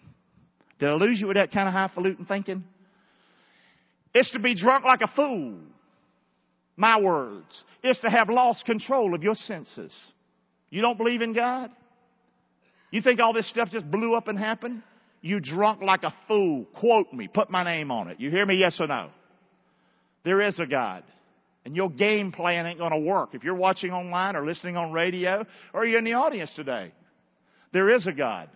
Did 0.78 0.90
I 0.90 0.94
lose 0.94 1.20
you 1.20 1.28
with 1.28 1.36
that 1.36 1.52
kind 1.52 1.68
of 1.68 1.74
highfalutin 1.74 2.26
thinking? 2.26 2.64
It's 4.12 4.30
to 4.32 4.38
be 4.38 4.54
drunk 4.54 4.84
like 4.84 5.00
a 5.00 5.12
fool. 5.14 5.54
My 6.76 7.00
words. 7.00 7.64
It's 7.82 8.00
to 8.00 8.10
have 8.10 8.28
lost 8.28 8.64
control 8.66 9.14
of 9.14 9.22
your 9.22 9.34
senses. 9.34 9.94
You 10.68 10.82
don't 10.82 10.98
believe 10.98 11.22
in 11.22 11.32
God? 11.32 11.70
You 12.90 13.00
think 13.00 13.20
all 13.20 13.32
this 13.32 13.48
stuff 13.48 13.70
just 13.70 13.90
blew 13.90 14.14
up 14.14 14.28
and 14.28 14.38
happened? 14.38 14.82
You 15.22 15.40
drunk 15.40 15.80
like 15.82 16.02
a 16.02 16.14
fool. 16.28 16.66
Quote 16.78 17.12
me. 17.12 17.28
Put 17.28 17.50
my 17.50 17.64
name 17.64 17.90
on 17.90 18.08
it. 18.08 18.20
You 18.20 18.30
hear 18.30 18.44
me? 18.44 18.56
Yes 18.56 18.76
or 18.78 18.86
no? 18.86 19.08
There 20.24 20.42
is 20.42 20.58
a 20.60 20.66
God. 20.66 21.02
And 21.66 21.74
your 21.74 21.90
game 21.90 22.30
plan 22.30 22.64
ain't 22.64 22.78
going 22.78 22.92
to 22.92 23.00
work. 23.00 23.30
If 23.34 23.42
you're 23.42 23.56
watching 23.56 23.90
online 23.90 24.36
or 24.36 24.46
listening 24.46 24.76
on 24.76 24.92
radio 24.92 25.44
or 25.74 25.84
you're 25.84 25.98
in 25.98 26.04
the 26.04 26.12
audience 26.12 26.52
today, 26.54 26.92
there 27.72 27.90
is 27.90 28.06
a 28.06 28.12
God. 28.12 28.48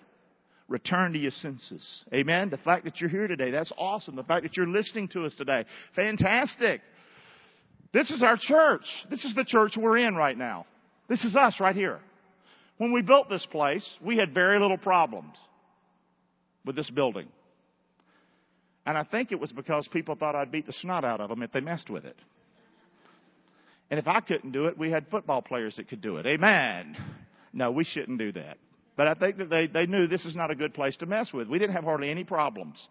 Return 0.69 1.13
to 1.15 1.19
your 1.19 1.33
senses. 1.33 2.05
Amen. 2.15 2.51
The 2.51 2.59
fact 2.59 2.85
that 2.85 3.01
you're 3.01 3.11
here 3.11 3.27
today, 3.27 3.51
that's 3.51 3.73
awesome. 3.77 4.15
The 4.15 4.23
fact 4.23 4.45
that 4.45 4.57
you're 4.57 4.69
listening 4.69 5.09
to 5.09 5.25
us 5.25 5.35
today, 5.35 5.65
fantastic. 5.97 6.83
This 7.93 8.13
is 8.13 8.23
our 8.23 8.37
church. 8.41 8.85
This 9.11 9.25
is 9.25 9.35
the 9.35 9.45
church 9.45 9.73
we're 9.77 9.99
in 9.99 10.15
right 10.15 10.39
now. 10.39 10.67
This 11.09 11.25
is 11.25 11.35
us 11.35 11.57
right 11.59 11.75
here. 11.75 11.99
When 12.79 12.93
we 12.93 13.03
built 13.03 13.29
this 13.29 13.45
place, 13.51 13.93
we 14.01 14.19
had 14.19 14.33
very 14.33 14.61
little 14.61 14.79
problems 14.79 15.35
with 16.65 16.77
this 16.77 16.89
building. 16.91 17.27
And 18.87 18.97
I 18.97 19.03
think 19.03 19.33
it 19.33 19.41
was 19.41 19.51
because 19.51 19.89
people 19.89 20.15
thought 20.15 20.37
I'd 20.37 20.53
beat 20.53 20.67
the 20.67 20.73
snot 20.75 21.05
out 21.05 21.21
of 21.21 21.29
them 21.29 21.43
if 21.43 21.51
they 21.51 21.61
messed 21.61 21.91
with 21.91 22.05
it. 22.05 22.17
And 23.91 23.99
if 23.99 24.07
I 24.07 24.21
couldn't 24.21 24.53
do 24.53 24.67
it, 24.67 24.79
we 24.79 24.91
had 24.91 25.09
football 25.11 25.43
players 25.43 25.77
that 25.77 25.89
could 25.89 26.01
do 26.01 26.17
it. 26.19 26.27
Amen. 26.27 26.97
No, 27.53 27.73
we 27.73 27.85
shouldn't 27.85 28.19
do 28.19 28.33
that. 28.33 28.59
But 28.97 29.09
I 29.09 29.15
think 29.15 29.39
that 29.39 29.51
they, 29.51 29.67
they 29.67 29.87
knew 29.87 30.07
this 30.07 30.25
is 30.25 30.37
not 30.37 30.51
a 30.51 30.55
good 30.55 30.75
place 30.75 30.97
to 30.99 31.07
mess 31.07 31.33
with. 31.33 31.49
We 31.49 31.59
didn't 31.59 31.75
have 31.75 31.85
hardly 31.85 32.11
any 32.11 32.23
problems. 32.23 32.87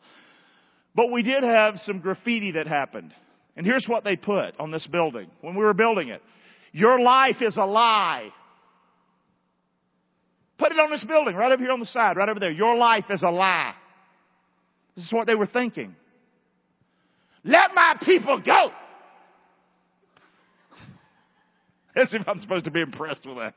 But 0.95 1.11
we 1.11 1.23
did 1.23 1.43
have 1.43 1.75
some 1.83 1.99
graffiti 1.99 2.53
that 2.53 2.67
happened. 2.67 3.13
And 3.55 3.65
here's 3.65 3.85
what 3.87 4.03
they 4.03 4.15
put 4.15 4.59
on 4.59 4.71
this 4.71 4.87
building 4.87 5.29
when 5.41 5.55
we 5.55 5.63
were 5.63 5.73
building 5.73 6.09
it. 6.09 6.21
Your 6.71 6.99
life 6.99 7.37
is 7.41 7.57
a 7.57 7.65
lie. 7.65 8.29
Put 10.57 10.71
it 10.71 10.79
on 10.79 10.91
this 10.91 11.05
building, 11.05 11.35
right 11.35 11.51
over 11.51 11.61
here 11.61 11.71
on 11.71 11.79
the 11.79 11.85
side, 11.85 12.17
right 12.17 12.27
over 12.27 12.39
there. 12.39 12.51
Your 12.51 12.75
life 12.75 13.05
is 13.09 13.23
a 13.23 13.31
lie. 13.31 13.73
This 14.95 15.05
is 15.05 15.13
what 15.13 15.27
they 15.27 15.35
were 15.35 15.47
thinking. 15.47 15.95
Let 17.45 17.73
my 17.73 17.95
people 18.01 18.41
go. 18.41 18.71
As 21.99 22.13
if 22.13 22.27
I'm 22.27 22.39
supposed 22.39 22.65
to 22.65 22.71
be 22.71 22.79
impressed 22.79 23.25
with 23.25 23.37
that. 23.37 23.55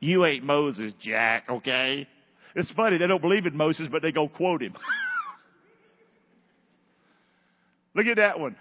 You 0.00 0.26
ain't 0.26 0.44
Moses, 0.44 0.92
Jack, 1.00 1.44
okay? 1.48 2.08
It's 2.56 2.72
funny, 2.72 2.98
they 2.98 3.06
don't 3.06 3.22
believe 3.22 3.46
in 3.46 3.56
Moses, 3.56 3.86
but 3.90 4.02
they 4.02 4.10
go 4.10 4.28
quote 4.28 4.62
him. 4.62 4.74
Look 7.94 8.06
at 8.06 8.16
that 8.16 8.40
one. 8.40 8.56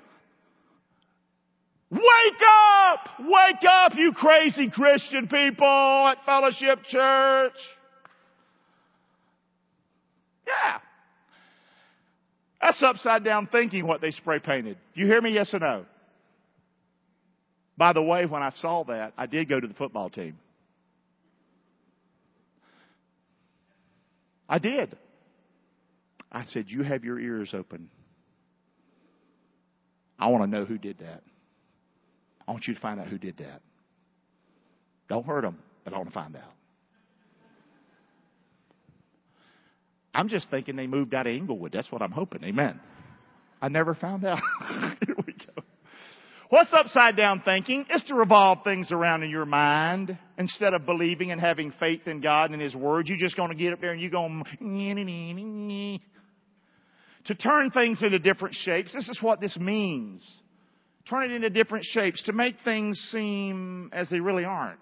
Wake 1.89 1.99
up! 1.99 3.09
Wake 3.19 3.67
up, 3.67 3.93
you 3.95 4.13
crazy 4.13 4.69
Christian 4.69 5.27
people 5.27 5.65
at 5.65 6.23
Fellowship 6.23 6.83
Church. 6.83 7.53
Yeah. 10.45 10.77
That's 12.61 12.83
upside 12.83 13.23
down 13.23 13.47
thinking 13.51 13.87
what 13.87 13.99
they 13.99 14.11
spray 14.11 14.37
painted. 14.37 14.77
You 14.93 15.07
hear 15.07 15.21
me? 15.21 15.33
Yes 15.33 15.51
or 15.53 15.59
no? 15.59 15.85
By 17.77 17.93
the 17.93 18.01
way, 18.01 18.25
when 18.25 18.43
I 18.43 18.51
saw 18.51 18.83
that, 18.85 19.13
I 19.17 19.25
did 19.25 19.49
go 19.49 19.59
to 19.59 19.67
the 19.67 19.73
football 19.73 20.09
team. 20.09 20.37
I 24.47 24.59
did. 24.59 24.97
I 26.31 26.45
said, 26.45 26.65
You 26.67 26.83
have 26.83 27.03
your 27.03 27.19
ears 27.19 27.53
open. 27.53 27.89
I 30.19 30.27
want 30.27 30.43
to 30.43 30.47
know 30.47 30.65
who 30.65 30.77
did 30.77 30.99
that. 30.99 31.23
I 32.47 32.51
want 32.51 32.67
you 32.67 32.75
to 32.75 32.79
find 32.79 32.99
out 32.99 33.07
who 33.07 33.17
did 33.17 33.37
that. 33.37 33.61
Don't 35.09 35.25
hurt 35.25 35.41
them, 35.41 35.57
but 35.83 35.93
I 35.93 35.97
want 35.97 36.09
to 36.09 36.13
find 36.13 36.35
out. 36.35 36.53
I'm 40.13 40.27
just 40.27 40.49
thinking 40.49 40.75
they 40.75 40.87
moved 40.87 41.13
out 41.13 41.27
of 41.27 41.33
Inglewood. 41.33 41.71
That's 41.71 41.91
what 41.91 42.01
I'm 42.01 42.11
hoping. 42.11 42.43
Amen. 42.43 42.79
I 43.61 43.69
never 43.69 43.95
found 43.95 44.25
out. 44.25 44.39
What's 46.51 46.73
upside 46.73 47.15
down 47.15 47.43
thinking? 47.45 47.85
Is 47.89 48.03
to 48.09 48.13
revolve 48.13 48.65
things 48.65 48.91
around 48.91 49.23
in 49.23 49.29
your 49.29 49.45
mind 49.45 50.17
instead 50.37 50.73
of 50.73 50.85
believing 50.85 51.31
and 51.31 51.39
having 51.39 51.71
faith 51.79 52.05
in 52.07 52.19
God 52.19 52.51
and 52.51 52.61
His 52.61 52.75
Word. 52.75 53.07
You're 53.07 53.17
just 53.17 53.37
going 53.37 53.51
to 53.51 53.55
get 53.55 53.71
up 53.71 53.79
there 53.79 53.93
and 53.93 54.01
you're 54.01 54.11
going 54.11 54.43
to 57.27 57.35
turn 57.35 57.71
things 57.71 57.99
into 58.03 58.19
different 58.19 58.53
shapes. 58.55 58.93
This 58.93 59.07
is 59.07 59.17
what 59.21 59.39
this 59.39 59.55
means. 59.55 60.21
turn 61.09 61.31
it 61.31 61.35
into 61.35 61.49
different 61.49 61.85
shapes 61.85 62.21
to 62.23 62.33
make 62.33 62.57
things 62.65 62.99
seem 63.13 63.89
as 63.93 64.09
they 64.09 64.19
really 64.19 64.43
aren't. 64.43 64.77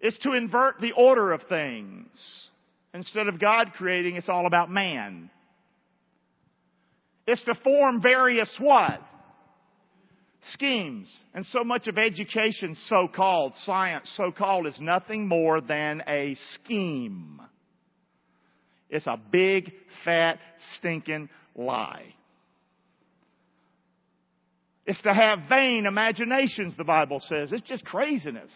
It's 0.00 0.18
to 0.24 0.32
invert 0.32 0.80
the 0.80 0.94
order 0.96 1.30
of 1.30 1.42
things. 1.48 2.48
Instead 2.92 3.28
of 3.28 3.38
God 3.38 3.70
creating, 3.76 4.16
it's 4.16 4.28
all 4.28 4.48
about 4.48 4.68
man. 4.68 5.30
It's 7.24 7.44
to 7.44 7.54
form 7.62 8.02
various 8.02 8.52
what? 8.58 9.00
Schemes. 10.50 11.12
And 11.34 11.46
so 11.46 11.62
much 11.62 11.86
of 11.86 11.98
education, 11.98 12.74
so 12.86 13.08
called, 13.08 13.54
science, 13.56 14.12
so 14.16 14.32
called, 14.32 14.66
is 14.66 14.78
nothing 14.80 15.28
more 15.28 15.60
than 15.60 16.02
a 16.08 16.34
scheme. 16.54 17.40
It's 18.90 19.06
a 19.06 19.18
big, 19.30 19.72
fat, 20.04 20.38
stinking 20.74 21.28
lie. 21.54 22.14
It's 24.84 25.00
to 25.02 25.14
have 25.14 25.48
vain 25.48 25.86
imaginations, 25.86 26.76
the 26.76 26.84
Bible 26.84 27.20
says. 27.20 27.52
It's 27.52 27.66
just 27.66 27.84
craziness. 27.84 28.50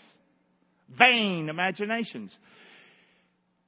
Vain 0.99 1.49
imaginations. 1.49 2.37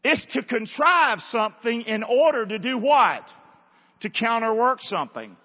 It's 0.02 0.26
to 0.32 0.42
contrive 0.42 1.20
something 1.20 1.82
in 1.82 2.02
order 2.02 2.46
to 2.46 2.58
do 2.58 2.78
what? 2.78 3.22
To 4.00 4.10
counterwork 4.10 4.78
something. 4.82 5.36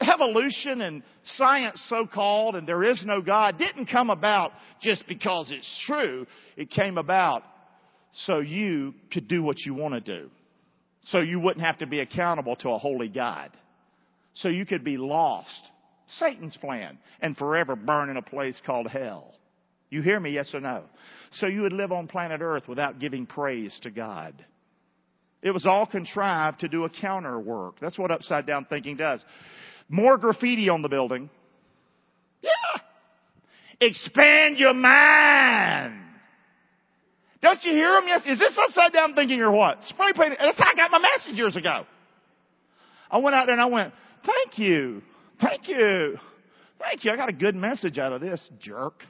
Evolution 0.00 0.80
and 0.80 1.02
science, 1.24 1.82
so 1.88 2.06
called, 2.06 2.56
and 2.56 2.66
there 2.66 2.82
is 2.82 3.02
no 3.06 3.20
God, 3.20 3.58
didn't 3.58 3.86
come 3.86 4.08
about 4.08 4.52
just 4.80 5.06
because 5.06 5.50
it's 5.50 5.84
true. 5.86 6.26
It 6.56 6.70
came 6.70 6.96
about 6.96 7.42
so 8.12 8.38
you 8.38 8.94
could 9.12 9.28
do 9.28 9.42
what 9.42 9.58
you 9.64 9.74
want 9.74 9.94
to 9.94 10.00
do. 10.00 10.30
So 11.04 11.20
you 11.20 11.40
wouldn't 11.40 11.64
have 11.64 11.78
to 11.78 11.86
be 11.86 12.00
accountable 12.00 12.56
to 12.56 12.70
a 12.70 12.78
holy 12.78 13.08
God 13.08 13.50
so 14.34 14.48
you 14.48 14.66
could 14.66 14.84
be 14.84 14.96
lost. 14.96 15.70
Satan's 16.08 16.56
plan 16.56 16.98
and 17.20 17.36
forever 17.36 17.76
burn 17.76 18.10
in 18.10 18.16
a 18.16 18.22
place 18.22 18.60
called 18.66 18.88
hell. 18.88 19.34
You 19.90 20.02
hear 20.02 20.20
me, 20.20 20.30
yes 20.30 20.54
or 20.54 20.60
no? 20.60 20.84
So 21.32 21.46
you 21.46 21.62
would 21.62 21.72
live 21.72 21.92
on 21.92 22.06
planet 22.06 22.40
earth 22.40 22.68
without 22.68 22.98
giving 22.98 23.26
praise 23.26 23.76
to 23.82 23.90
God. 23.90 24.44
It 25.42 25.52
was 25.52 25.66
all 25.66 25.86
contrived 25.86 26.60
to 26.60 26.68
do 26.68 26.84
a 26.84 26.90
counter 26.90 27.38
work. 27.38 27.76
That's 27.80 27.98
what 27.98 28.10
upside 28.10 28.46
down 28.46 28.66
thinking 28.66 28.96
does. 28.96 29.24
More 29.90 30.16
graffiti 30.16 30.68
on 30.68 30.82
the 30.82 30.88
building. 30.88 31.28
Yeah. 32.40 32.50
Expand 33.80 34.56
your 34.56 34.72
mind. 34.72 36.00
Don't 37.42 37.62
you 37.64 37.72
hear 37.72 37.90
them? 37.92 38.04
Yes. 38.06 38.22
Is 38.24 38.38
this 38.38 38.56
upside 38.66 38.92
down 38.92 39.14
thinking 39.14 39.40
or 39.40 39.50
what? 39.50 39.82
Spray 39.84 40.12
painting. 40.14 40.38
That's 40.38 40.58
how 40.58 40.66
I 40.72 40.76
got 40.76 40.92
my 40.92 41.00
message 41.00 41.36
years 41.36 41.56
ago. 41.56 41.86
I 43.10 43.18
went 43.18 43.34
out 43.34 43.46
there 43.46 43.54
and 43.54 43.62
I 43.62 43.66
went, 43.66 43.92
Thank 44.24 44.58
you. 44.58 45.02
Thank 45.40 45.66
you. 45.66 46.18
Thank 46.78 47.04
you. 47.04 47.10
I 47.10 47.16
got 47.16 47.28
a 47.28 47.34
good 47.34 47.56
message 47.56 47.98
out 47.98 48.12
of 48.12 48.20
this, 48.20 48.40
jerk. 48.60 49.02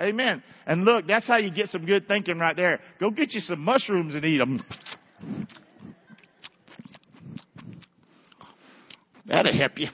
Amen. 0.00 0.42
And 0.66 0.84
look, 0.84 1.06
that's 1.06 1.26
how 1.26 1.38
you 1.38 1.50
get 1.50 1.68
some 1.68 1.84
good 1.84 2.06
thinking 2.06 2.38
right 2.38 2.56
there. 2.56 2.80
Go 3.00 3.10
get 3.10 3.32
you 3.32 3.40
some 3.40 3.60
mushrooms 3.60 4.14
and 4.14 4.24
eat 4.24 4.38
them. 4.38 4.62
That'll 9.30 9.56
help 9.56 9.78
you. 9.78 9.88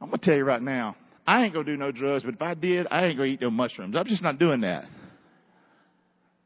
I'm 0.00 0.10
going 0.10 0.18
to 0.20 0.24
tell 0.24 0.36
you 0.36 0.44
right 0.44 0.60
now, 0.60 0.96
I 1.26 1.42
ain't 1.42 1.54
going 1.54 1.64
to 1.64 1.72
do 1.72 1.78
no 1.78 1.90
drugs, 1.90 2.22
but 2.22 2.34
if 2.34 2.42
I 2.42 2.52
did, 2.52 2.86
I 2.90 3.06
ain't 3.06 3.16
going 3.16 3.30
to 3.30 3.34
eat 3.34 3.40
no 3.40 3.50
mushrooms. 3.50 3.96
I'm 3.96 4.06
just 4.06 4.22
not 4.22 4.38
doing 4.38 4.60
that. 4.60 4.84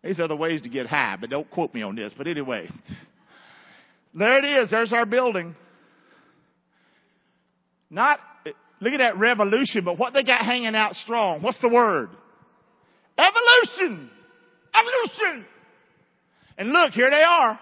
There's 0.01 0.21
other 0.21 0.37
ways 0.37 0.63
to 0.63 0.69
get 0.69 0.87
high, 0.87 1.17
but 1.21 1.29
don't 1.29 1.51
quote 1.51 1.75
me 1.75 1.83
on 1.83 1.97
this. 1.97 2.13
But 2.17 2.29
anyway, 2.29 2.69
there 4.15 4.39
it 4.39 4.45
is. 4.45 4.71
There's 4.71 4.93
our 4.93 5.05
building. 5.05 5.57
Not, 7.91 8.21
look 8.81 8.93
at 8.93 8.99
that 8.99 9.19
revolution, 9.19 9.85
but 9.85 9.99
what 9.99 10.15
they 10.15 10.23
got 10.23 10.45
hanging 10.45 10.77
out 10.77 10.95
strong. 10.95 11.43
What's 11.43 11.59
the 11.59 11.69
word? 11.69 12.11
Evolution. 13.19 14.09
Evolution. 14.73 15.47
And 16.57 16.71
look, 16.71 16.93
here 16.93 17.11
they 17.11 17.23
are. 17.23 17.59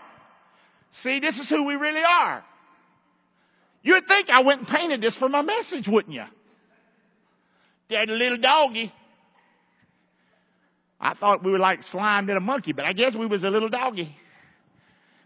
See, 1.03 1.21
this 1.21 1.37
is 1.38 1.49
who 1.49 1.64
we 1.66 1.75
really 1.75 2.03
are. 2.07 2.44
You 3.88 3.94
would 3.94 4.07
think 4.07 4.29
I 4.29 4.42
went 4.42 4.61
and 4.61 4.68
painted 4.68 5.01
this 5.01 5.16
for 5.16 5.31
my 5.31 5.40
message, 5.40 5.88
wouldn't 5.88 6.12
you? 6.12 6.24
That 7.88 8.07
little 8.07 8.37
doggy. 8.37 8.92
I 11.01 11.14
thought 11.14 11.42
we 11.42 11.53
were 11.53 11.59
like 11.59 11.83
slime 11.85 12.29
in 12.29 12.37
a 12.37 12.40
monkey, 12.40 12.74
but 12.74 12.85
I 12.85 12.92
guess 12.92 13.16
we 13.18 13.24
was 13.24 13.44
a 13.44 13.48
little 13.48 13.70
doggy. 13.70 14.14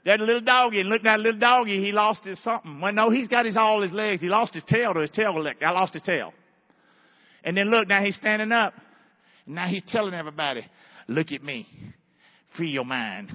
That 0.04 0.20
little 0.20 0.42
doggy, 0.42 0.78
and 0.78 0.88
look 0.88 1.00
at 1.00 1.04
that 1.06 1.18
little 1.18 1.40
doggy, 1.40 1.84
he 1.84 1.90
lost 1.90 2.24
his 2.24 2.40
something. 2.40 2.80
Well, 2.80 2.92
no, 2.92 3.10
he's 3.10 3.26
got 3.26 3.46
his 3.46 3.56
all 3.56 3.82
his 3.82 3.90
legs. 3.90 4.20
He 4.20 4.28
lost 4.28 4.54
his 4.54 4.62
tail 4.68 4.94
to 4.94 5.00
his 5.00 5.10
tail 5.10 5.42
licked. 5.42 5.60
I 5.64 5.72
lost 5.72 5.94
his 5.94 6.02
tail. 6.02 6.32
And 7.42 7.56
then 7.56 7.68
look, 7.68 7.88
now 7.88 8.04
he's 8.04 8.14
standing 8.14 8.52
up. 8.52 8.74
Now 9.44 9.66
he's 9.66 9.82
telling 9.88 10.14
everybody, 10.14 10.64
look 11.08 11.32
at 11.32 11.42
me. 11.42 11.66
Free 12.56 12.70
your 12.70 12.84
mind. 12.84 13.32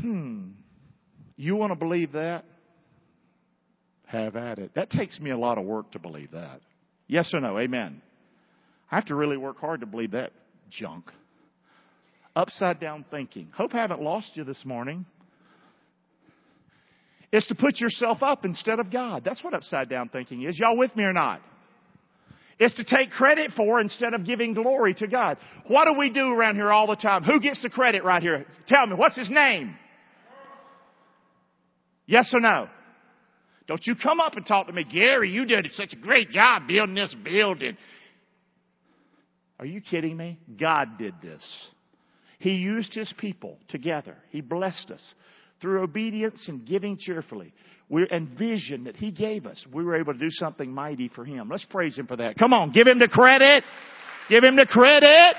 Hmm. 0.00 0.50
You 1.34 1.56
want 1.56 1.72
to 1.72 1.76
believe 1.76 2.12
that? 2.12 2.44
Have 4.14 4.36
at 4.36 4.60
it. 4.60 4.70
That 4.76 4.90
takes 4.90 5.18
me 5.18 5.30
a 5.30 5.36
lot 5.36 5.58
of 5.58 5.64
work 5.64 5.90
to 5.92 5.98
believe 5.98 6.30
that. 6.30 6.60
Yes 7.08 7.32
or 7.34 7.40
no? 7.40 7.58
Amen. 7.58 8.00
I 8.90 8.94
have 8.94 9.06
to 9.06 9.16
really 9.16 9.36
work 9.36 9.58
hard 9.58 9.80
to 9.80 9.86
believe 9.86 10.12
that 10.12 10.30
junk 10.70 11.10
upside 12.36 12.78
down 12.78 13.04
thinking. 13.10 13.48
Hope 13.56 13.74
I 13.74 13.78
haven't 13.78 14.02
lost 14.02 14.30
you 14.34 14.44
this 14.44 14.64
morning. 14.64 15.04
Is 17.32 17.44
to 17.46 17.56
put 17.56 17.80
yourself 17.80 18.22
up 18.22 18.44
instead 18.44 18.78
of 18.78 18.92
God. 18.92 19.22
That's 19.24 19.42
what 19.42 19.52
upside 19.52 19.88
down 19.88 20.08
thinking 20.10 20.42
is. 20.44 20.56
Y'all 20.60 20.78
with 20.78 20.94
me 20.94 21.02
or 21.02 21.12
not? 21.12 21.40
It's 22.60 22.74
to 22.74 22.84
take 22.84 23.10
credit 23.10 23.50
for 23.56 23.80
instead 23.80 24.14
of 24.14 24.24
giving 24.24 24.54
glory 24.54 24.94
to 24.94 25.08
God. 25.08 25.38
What 25.66 25.86
do 25.86 25.98
we 25.98 26.10
do 26.10 26.28
around 26.28 26.54
here 26.54 26.70
all 26.70 26.86
the 26.86 26.94
time? 26.94 27.24
Who 27.24 27.40
gets 27.40 27.60
the 27.62 27.68
credit 27.68 28.04
right 28.04 28.22
here? 28.22 28.46
Tell 28.68 28.86
me, 28.86 28.94
what's 28.94 29.16
his 29.16 29.28
name? 29.28 29.74
Yes 32.06 32.32
or 32.32 32.38
no? 32.38 32.68
Don't 33.66 33.86
you 33.86 33.94
come 33.94 34.20
up 34.20 34.34
and 34.36 34.46
talk 34.46 34.66
to 34.66 34.72
me, 34.72 34.84
Gary, 34.84 35.30
you 35.30 35.46
did 35.46 35.66
such 35.72 35.92
a 35.94 35.96
great 35.96 36.30
job 36.30 36.68
building 36.68 36.94
this 36.94 37.14
building. 37.24 37.76
Are 39.58 39.66
you 39.66 39.80
kidding 39.80 40.16
me? 40.16 40.38
God 40.60 40.98
did 40.98 41.14
this. 41.22 41.42
He 42.38 42.54
used 42.54 42.92
his 42.92 43.12
people 43.16 43.58
together. 43.68 44.16
He 44.30 44.42
blessed 44.42 44.90
us 44.90 45.14
through 45.60 45.82
obedience 45.82 46.44
and 46.48 46.66
giving 46.66 46.98
cheerfully. 46.98 47.54
We're, 47.88 48.06
and 48.06 48.28
vision 48.38 48.84
that 48.84 48.96
he 48.96 49.12
gave 49.12 49.46
us. 49.46 49.64
We 49.72 49.84
were 49.84 49.96
able 49.96 50.12
to 50.12 50.18
do 50.18 50.30
something 50.30 50.70
mighty 50.70 51.08
for 51.08 51.24
him. 51.24 51.48
Let's 51.48 51.64
praise 51.64 51.96
him 51.96 52.06
for 52.06 52.16
that. 52.16 52.36
Come 52.36 52.52
on, 52.52 52.72
give 52.72 52.86
him 52.86 52.98
the 52.98 53.08
credit. 53.08 53.64
Give 54.28 54.42
him 54.42 54.56
the 54.56 54.66
credit. 54.66 55.36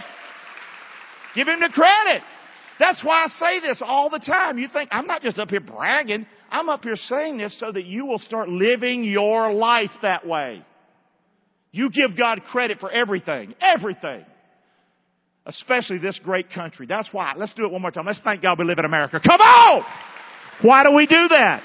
Give 1.36 1.48
him 1.48 1.60
the 1.60 1.70
credit. 1.70 2.24
That's 2.80 3.04
why 3.04 3.26
I 3.26 3.28
say 3.40 3.68
this 3.68 3.82
all 3.84 4.10
the 4.10 4.20
time. 4.20 4.58
You 4.58 4.68
think, 4.68 4.90
I'm 4.92 5.08
not 5.08 5.22
just 5.22 5.40
up 5.40 5.50
here 5.50 5.62
bragging. 5.62 6.26
I'm 6.52 6.70
up 6.70 6.84
here 6.84 6.96
saying 6.96 7.38
this 7.38 7.58
so 7.60 7.72
that 7.72 7.86
you 7.86 8.06
will 8.06 8.20
start 8.20 8.50
living 8.50 9.04
your 9.04 9.54
life 9.54 9.92
that 10.02 10.28
way. 10.28 10.64
You 11.72 11.90
give 11.90 12.18
God 12.18 12.42
credit 12.52 12.80
for 12.80 12.92
everything. 12.92 13.56
Everything 13.62 14.26
especially 15.46 16.00
this 16.00 16.20
great 16.24 16.52
country. 16.52 16.86
That's 16.88 17.10
why. 17.12 17.34
Let's 17.38 17.54
do 17.54 17.66
it 17.66 17.72
one 17.72 17.82
more 17.82 17.92
time. 17.92 18.06
Let's 18.06 18.20
thank 18.24 18.42
God 18.42 18.58
we 18.58 18.66
live 18.66 18.80
in 18.80 18.86
America. 18.86 19.20
Come 19.20 19.40
on! 19.40 19.84
Why 20.62 20.84
do 20.84 20.96
we 20.96 21.06
do 21.06 21.28
that? 21.30 21.62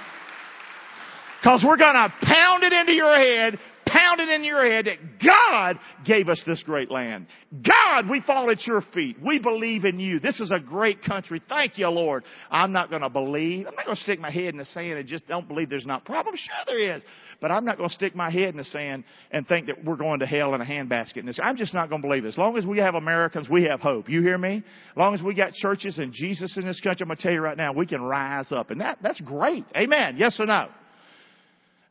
Because 1.41 1.65
we're 1.67 1.77
to 1.95 2.27
pound 2.27 2.65
it 2.65 2.73
into 2.73 2.93
your 2.93 3.17
head 3.17 3.59
pound 3.93 4.21
it 4.21 4.29
in 4.29 4.45
your 4.45 4.65
head 4.71 4.87
that 4.87 4.99
God 5.25 5.79
gave 6.05 6.29
us 6.29 6.43
this 6.47 6.63
great 6.63 6.91
land. 6.91 7.27
God, 7.53 8.09
we 8.09 8.21
fall 8.21 8.51
at 8.51 8.67
your 8.67 8.83
feet. 8.95 9.17
We 9.21 9.39
believe 9.39 9.85
in 9.85 9.99
you. 9.99 10.21
This 10.21 10.41
is 10.41 10.51
a 10.51 10.61
great 10.61 11.03
country. 11.03 11.43
Thank 11.49 11.79
you, 11.79 11.89
Lord. 11.89 12.25
I'm 12.51 12.73
not 12.73 12.91
going 12.91 13.03
to 13.03 13.11
believe. 13.11 13.67
I'm 13.67 13.75
not 13.75 13.87
going 13.87 13.97
to 13.97 14.03
stick 14.03 14.21
my 14.21 14.31
head 14.31 14.49
in 14.49 14.59
the 14.59 14.65
sand 14.65 14.99
and 14.99 15.09
just 15.09 15.27
don't 15.27 15.49
believe 15.49 15.71
there's 15.71 15.87
not 15.87 16.05
problems. 16.05 16.39
Sure 16.39 16.65
there 16.67 16.97
is. 16.97 17.03
But 17.41 17.51
I'm 17.51 17.65
not 17.65 17.79
going 17.79 17.89
to 17.89 17.95
stick 17.95 18.15
my 18.15 18.31
head 18.31 18.51
in 18.51 18.59
the 18.59 18.65
sand 18.65 19.05
and 19.31 19.49
think 19.49 19.67
that 19.67 19.83
we're 19.85 19.97
going 19.97 20.21
to 20.21 20.27
hell 20.27 20.55
in 20.55 20.61
a 20.61 20.65
handbasket. 20.65 21.39
I'm 21.43 21.57
just 21.57 21.73
not 21.73 21.89
going 21.89 22.03
to 22.03 22.09
believe 22.09 22.25
it. 22.25 22.29
As 22.29 22.39
long 22.39 22.57
as 22.59 22.67
we 22.67 22.79
have 22.79 22.95
Americans, 22.95 23.49
we 23.49 23.65
have 23.65 23.81
hope. 23.81 24.09
You 24.09 24.21
hear 24.21 24.37
me? 24.37 24.57
As 24.91 24.97
long 24.97 25.15
as 25.15 25.23
we 25.23 25.35
got 25.35 25.53
churches 25.55 25.99
and 25.99 26.13
Jesus 26.13 26.57
in 26.57 26.67
this 26.67 26.81
country, 26.81 27.03
I'm 27.03 27.09
going 27.09 27.17
to 27.17 27.23
tell 27.23 27.33
you 27.33 27.41
right 27.41 27.57
now, 27.57 27.73
we 27.73 27.87
can 27.87 28.03
rise 28.03 28.53
up. 28.53 28.71
And 28.71 28.81
that, 28.81 28.99
that's 29.03 29.21
great. 29.23 29.65
Amen. 29.77 30.17
Yes 30.19 30.39
or 30.39 30.47
no? 30.47 30.69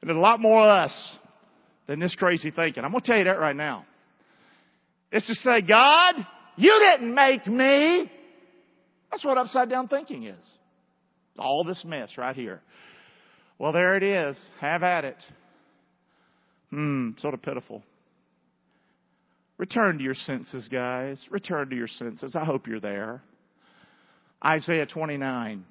And 0.02 0.12
a 0.12 0.20
lot 0.20 0.40
more 0.40 0.62
of 0.62 0.86
us 0.86 1.16
than 1.90 2.00
this 2.00 2.16
crazy 2.16 2.52
thinking. 2.52 2.86
I'm 2.86 2.92
going 2.92 3.02
to 3.02 3.08
tell 3.08 3.18
you 3.18 3.24
that 3.24 3.40
right 3.40 3.56
now. 3.56 3.84
It's 5.12 5.26
to 5.26 5.34
say, 5.34 5.62
God, 5.62 6.14
you 6.56 6.72
didn't 6.92 7.16
make 7.16 7.48
me. 7.48 8.12
That's 9.10 9.26
what 9.26 9.40
upside 9.40 9.72
down 9.72 9.88
thinking 9.88 10.26
is. 10.26 10.54
All 11.40 11.64
this 11.64 11.84
mess 11.84 12.16
right 12.16 12.36
here. 12.36 12.62
Well, 13.58 13.72
there 13.72 13.98
it 13.98 14.04
is. 14.04 14.38
Have 14.62 14.84
at 14.84 15.04
it. 15.04 15.18
Hmm, 16.70 17.10
sort 17.18 17.34
of 17.34 17.42
pitiful. 17.42 17.82
Return 19.58 19.98
to 19.98 20.04
your 20.04 20.14
senses, 20.14 20.68
guys. 20.68 21.20
Return 21.32 21.72
to 21.72 21.76
your 21.76 21.88
senses. 21.88 22.36
I 22.36 22.46
hope 22.46 22.68
you're 22.68 22.80
there. 22.80 23.24
Isaiah 24.46 24.86
29. 24.86 25.66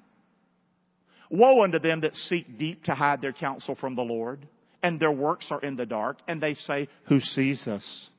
Woe 1.31 1.63
unto 1.63 1.79
them 1.79 2.01
that 2.01 2.13
seek 2.13 2.57
deep 2.59 2.83
to 2.83 2.93
hide 2.93 3.21
their 3.21 3.31
counsel 3.31 3.75
from 3.75 3.95
the 3.95 4.01
Lord, 4.01 4.45
and 4.81 4.99
their 4.99 5.11
works 5.11 5.47
are 5.51 5.61
in 5.61 5.75
the 5.75 5.85
dark, 5.85 6.17
and 6.27 6.41
they 6.41 6.53
say, 6.53 6.87
Who 7.07 7.19
sees 7.19 7.67
us? 7.67 8.09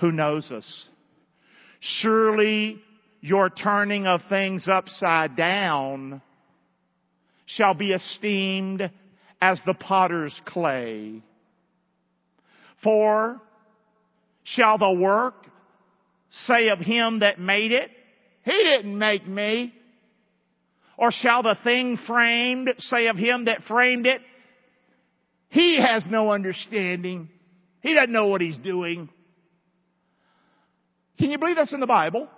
Who 0.00 0.12
knows 0.12 0.50
us? 0.50 0.88
Surely 1.80 2.80
your 3.20 3.48
turning 3.48 4.06
of 4.06 4.20
things 4.28 4.66
upside 4.68 5.36
down 5.36 6.20
shall 7.46 7.74
be 7.74 7.92
esteemed 7.92 8.90
as 9.40 9.60
the 9.66 9.74
potter's 9.74 10.38
clay. 10.46 11.22
For 12.82 13.40
shall 14.44 14.78
the 14.78 14.92
work 14.92 15.34
say 16.30 16.68
of 16.68 16.78
him 16.78 17.20
that 17.20 17.38
made 17.38 17.72
it, 17.72 17.90
He 18.44 18.52
didn't 18.52 18.98
make 18.98 19.26
me. 19.26 19.74
Or 20.96 21.10
shall 21.10 21.42
the 21.42 21.56
thing 21.64 21.98
framed 22.06 22.72
say 22.78 23.08
of 23.08 23.16
him 23.16 23.46
that 23.46 23.64
framed 23.66 24.06
it, 24.06 24.20
He 25.48 25.80
has 25.80 26.04
no 26.08 26.32
understanding. 26.32 27.28
He 27.80 27.94
doesn't 27.94 28.12
know 28.12 28.26
what 28.26 28.40
he's 28.40 28.58
doing. 28.58 29.08
Can 31.18 31.30
you 31.30 31.38
believe 31.38 31.56
that's 31.56 31.72
in 31.72 31.80
the 31.80 31.86
Bible? 31.86 32.28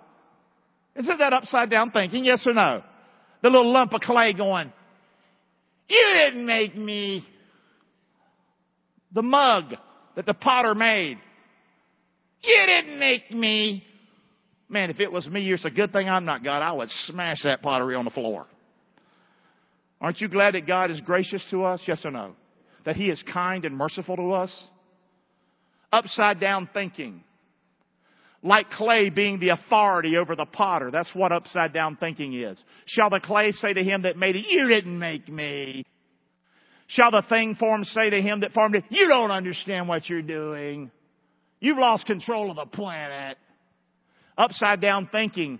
Isn't 0.95 1.17
that 1.17 1.33
upside 1.33 1.69
down 1.69 1.91
thinking? 1.91 2.25
Yes 2.25 2.45
or 2.45 2.53
no? 2.53 2.83
The 3.41 3.49
little 3.49 3.71
lump 3.71 3.93
of 3.93 4.01
clay 4.01 4.33
going, 4.33 4.71
You 5.87 6.13
didn't 6.13 6.45
make 6.45 6.75
me. 6.75 7.25
The 9.13 9.21
mug 9.21 9.73
that 10.15 10.25
the 10.25 10.33
potter 10.33 10.75
made. 10.75 11.17
You 12.41 12.63
didn't 12.67 12.99
make 12.99 13.31
me. 13.31 13.83
Man, 14.69 14.89
if 14.89 14.99
it 14.99 15.11
was 15.11 15.27
me, 15.27 15.49
it's 15.51 15.65
a 15.65 15.69
good 15.69 15.91
thing 15.91 16.09
I'm 16.09 16.25
not 16.25 16.43
God. 16.43 16.61
I 16.61 16.73
would 16.73 16.89
smash 16.89 17.43
that 17.43 17.61
pottery 17.61 17.95
on 17.95 18.05
the 18.05 18.11
floor. 18.11 18.47
Aren't 20.01 20.19
you 20.19 20.27
glad 20.27 20.53
that 20.53 20.67
God 20.67 20.91
is 20.91 21.01
gracious 21.01 21.45
to 21.51 21.63
us? 21.63 21.81
Yes 21.87 22.01
or 22.03 22.11
no? 22.11 22.35
That 22.87 22.95
He 22.95 23.09
is 23.09 23.21
kind 23.33 23.65
and 23.65 23.75
merciful 23.75 24.15
to 24.15 24.31
us? 24.31 24.67
Upside 25.91 26.39
down 26.39 26.69
thinking. 26.73 27.21
Like 28.41 28.69
clay 28.69 29.09
being 29.09 29.41
the 29.41 29.49
authority 29.49 30.15
over 30.15 30.37
the 30.37 30.45
potter. 30.45 30.89
That's 30.89 31.13
what 31.13 31.33
upside 31.33 31.73
down 31.73 31.97
thinking 31.97 32.33
is. 32.33 32.63
Shall 32.85 33.09
the 33.09 33.19
clay 33.19 33.51
say 33.51 33.73
to 33.73 33.83
him 33.83 34.03
that 34.03 34.15
made 34.15 34.37
it, 34.37 34.45
you 34.47 34.69
didn't 34.69 34.97
make 34.97 35.27
me? 35.27 35.83
Shall 36.87 37.11
the 37.11 37.23
thing 37.27 37.55
formed 37.55 37.87
say 37.87 38.09
to 38.09 38.21
him 38.21 38.39
that 38.39 38.53
formed 38.53 38.75
it, 38.75 38.85
you 38.87 39.09
don't 39.09 39.31
understand 39.31 39.89
what 39.89 40.07
you're 40.07 40.21
doing? 40.21 40.89
You've 41.59 41.79
lost 41.79 42.05
control 42.05 42.49
of 42.51 42.55
the 42.55 42.67
planet. 42.67 43.37
Upside 44.37 44.79
down 44.79 45.09
thinking 45.11 45.59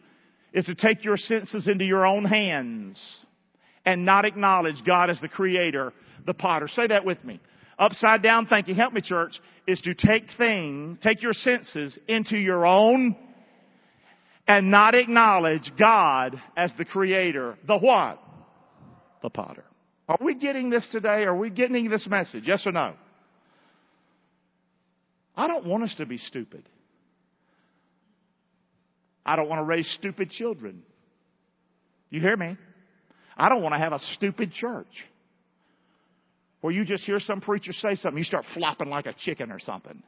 is 0.54 0.64
to 0.64 0.76
take 0.76 1.04
your 1.04 1.18
senses 1.18 1.68
into 1.68 1.84
your 1.84 2.06
own 2.06 2.24
hands 2.24 2.98
and 3.86 4.06
not 4.06 4.24
acknowledge 4.24 4.82
God 4.86 5.10
as 5.10 5.20
the 5.20 5.28
creator, 5.28 5.92
the 6.28 6.36
potter. 6.36 6.68
Say 6.68 6.86
that 6.88 7.04
with 7.04 7.24
me. 7.24 7.40
Upside 7.80 8.22
down 8.22 8.46
thinking, 8.46 8.76
help 8.76 8.94
me 8.94 9.02
church, 9.02 9.40
is 9.66 9.82
to 9.82 9.96
take 9.96 10.26
things, 10.38 11.00
take 11.02 11.24
your 11.24 11.34
senses 11.34 11.98
into 12.08 12.38
your 12.38 12.66
own 12.66 13.16
and 14.48 14.70
not 14.70 14.94
acknowledge 14.94 15.72
God 15.80 16.40
as 16.56 16.72
the 16.78 16.86
creator. 16.86 17.58
The 17.68 17.78
what? 17.78 18.22
The 19.24 19.30
potter. 19.30 19.64
Are 20.08 20.18
we 20.22 20.36
getting 20.36 20.70
this 20.70 20.88
today? 20.92 21.24
Are 21.24 21.36
we 21.36 21.50
getting 21.50 21.90
this 21.90 22.08
message? 22.08 22.44
Yes 22.46 22.66
or 22.66 22.72
no? 22.72 22.94
I 25.36 25.48
don't 25.48 25.66
want 25.66 25.84
us 25.84 25.94
to 25.98 26.06
be 26.06 26.18
stupid. 26.18 26.68
I 29.26 29.36
don't 29.36 29.50
want 29.50 29.60
to 29.60 29.64
raise 29.64 29.88
stupid 30.00 30.32
children. 30.32 30.84
You 32.10 32.22
hear 32.22 32.38
me? 32.38 32.58
I 33.36 33.50
don't 33.50 33.62
want 33.62 33.76
to 33.76 33.80
have 33.80 33.92
a 33.92 34.00
stupid 34.14 34.52
church 34.52 34.88
where 36.62 36.74
you 36.74 36.86
just 36.86 37.04
hear 37.04 37.20
some 37.20 37.42
preacher 37.42 37.72
say 37.72 37.96
something, 37.96 38.18
you 38.18 38.24
start 38.24 38.46
flopping 38.54 38.90
like 38.90 39.06
a 39.06 39.14
chicken 39.14 39.52
or 39.52 39.60
something. 39.60 40.02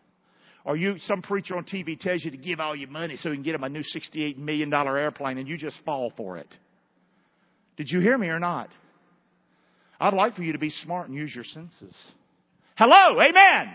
Or 0.66 0.76
you, 0.76 0.96
some 1.00 1.22
preacher 1.22 1.56
on 1.56 1.64
TV 1.64 2.00
tells 2.00 2.24
you 2.24 2.32
to 2.32 2.38
give 2.38 2.60
all 2.60 2.76
your 2.76 2.90
money 2.90 3.18
so 3.18 3.30
he 3.30 3.36
can 3.36 3.44
get 3.44 3.56
him 3.56 3.64
a 3.64 3.70
new 3.70 3.84
$68 3.84 4.38
million 4.38 4.74
airplane 4.74 5.38
and 5.38 5.48
you 5.48 5.58
just 5.58 5.78
fall 5.86 6.12
for 6.18 6.38
it. 6.38 6.48
Did 7.78 7.90
you 7.90 8.02
hear 8.02 8.18
me 8.18 8.28
or 8.28 8.40
not? 8.40 8.70
I'd 10.00 10.14
like 10.14 10.36
for 10.36 10.44
you 10.44 10.54
to 10.54 10.60
be 10.60 10.70
smart 10.70 11.08
and 11.08 11.18
use 11.18 11.34
your 11.34 11.44
senses. 11.44 11.96
Hello, 12.76 13.22
amen. 13.22 13.74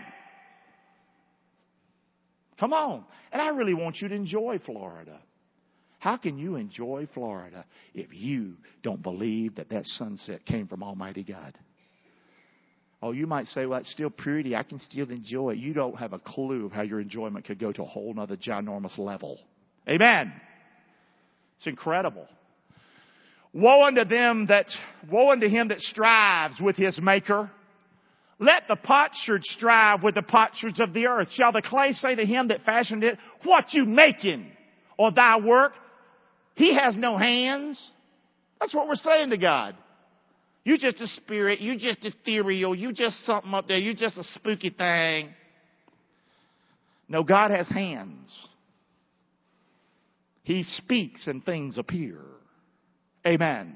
Come 2.59 2.73
on. 2.73 3.03
And 3.31 3.41
I 3.41 3.49
really 3.49 3.73
want 3.73 3.97
you 4.01 4.07
to 4.07 4.15
enjoy 4.15 4.59
Florida. 4.65 5.19
How 5.99 6.17
can 6.17 6.37
you 6.37 6.55
enjoy 6.55 7.07
Florida 7.13 7.65
if 7.93 8.07
you 8.11 8.53
don't 8.83 9.01
believe 9.01 9.55
that 9.55 9.69
that 9.69 9.85
sunset 9.85 10.45
came 10.45 10.67
from 10.67 10.83
Almighty 10.83 11.23
God? 11.23 11.57
Oh, 13.01 13.11
you 13.11 13.27
might 13.27 13.47
say, 13.47 13.65
well, 13.65 13.79
that's 13.79 13.91
still 13.91 14.09
purity. 14.09 14.55
I 14.55 14.63
can 14.63 14.79
still 14.79 15.09
enjoy 15.09 15.51
it. 15.51 15.57
You 15.57 15.73
don't 15.73 15.97
have 15.97 16.13
a 16.13 16.19
clue 16.19 16.65
of 16.65 16.71
how 16.71 16.81
your 16.81 16.99
enjoyment 16.99 17.45
could 17.45 17.59
go 17.59 17.71
to 17.71 17.83
a 17.83 17.85
whole 17.85 18.13
nother 18.13 18.37
ginormous 18.37 18.97
level. 18.97 19.39
Amen. 19.87 20.33
It's 21.57 21.67
incredible. 21.67 22.27
Woe 23.53 23.85
unto 23.85 24.03
them 24.05 24.47
that, 24.47 24.65
woe 25.09 25.31
unto 25.31 25.47
him 25.47 25.69
that 25.69 25.79
strives 25.79 26.59
with 26.59 26.75
his 26.75 26.99
maker. 27.01 27.51
Let 28.39 28.63
the 28.67 28.75
potsherd 28.75 29.43
strive 29.45 30.03
with 30.03 30.15
the 30.15 30.21
potsherds 30.21 30.79
of 30.81 30.93
the 30.93 31.07
earth. 31.07 31.29
Shall 31.31 31.53
the 31.53 31.61
clay 31.61 31.93
say 31.93 32.15
to 32.15 32.25
him 32.25 32.49
that 32.49 32.65
fashioned 32.65 33.03
it, 33.03 33.17
what 33.43 33.73
you 33.73 33.85
making? 33.85 34.51
Or 34.97 35.11
thy 35.11 35.39
work? 35.39 35.73
He 36.55 36.73
has 36.75 36.95
no 36.97 37.17
hands. 37.17 37.79
That's 38.59 38.73
what 38.73 38.87
we're 38.87 38.95
saying 38.95 39.29
to 39.29 39.37
God. 39.37 39.75
You 40.65 40.77
just 40.79 40.99
a 40.99 41.07
spirit. 41.07 41.61
You 41.61 41.77
just 41.77 42.03
ethereal. 42.03 42.75
You 42.75 42.91
just 42.91 43.23
something 43.25 43.53
up 43.53 43.67
there. 43.67 43.77
You 43.77 43.93
just 43.93 44.17
a 44.17 44.23
spooky 44.23 44.71
thing. 44.71 45.29
No, 47.07 47.23
God 47.23 47.51
has 47.51 47.69
hands. 47.69 48.29
He 50.41 50.63
speaks 50.63 51.27
and 51.27 51.45
things 51.45 51.77
appear. 51.77 52.19
Amen. 53.25 53.75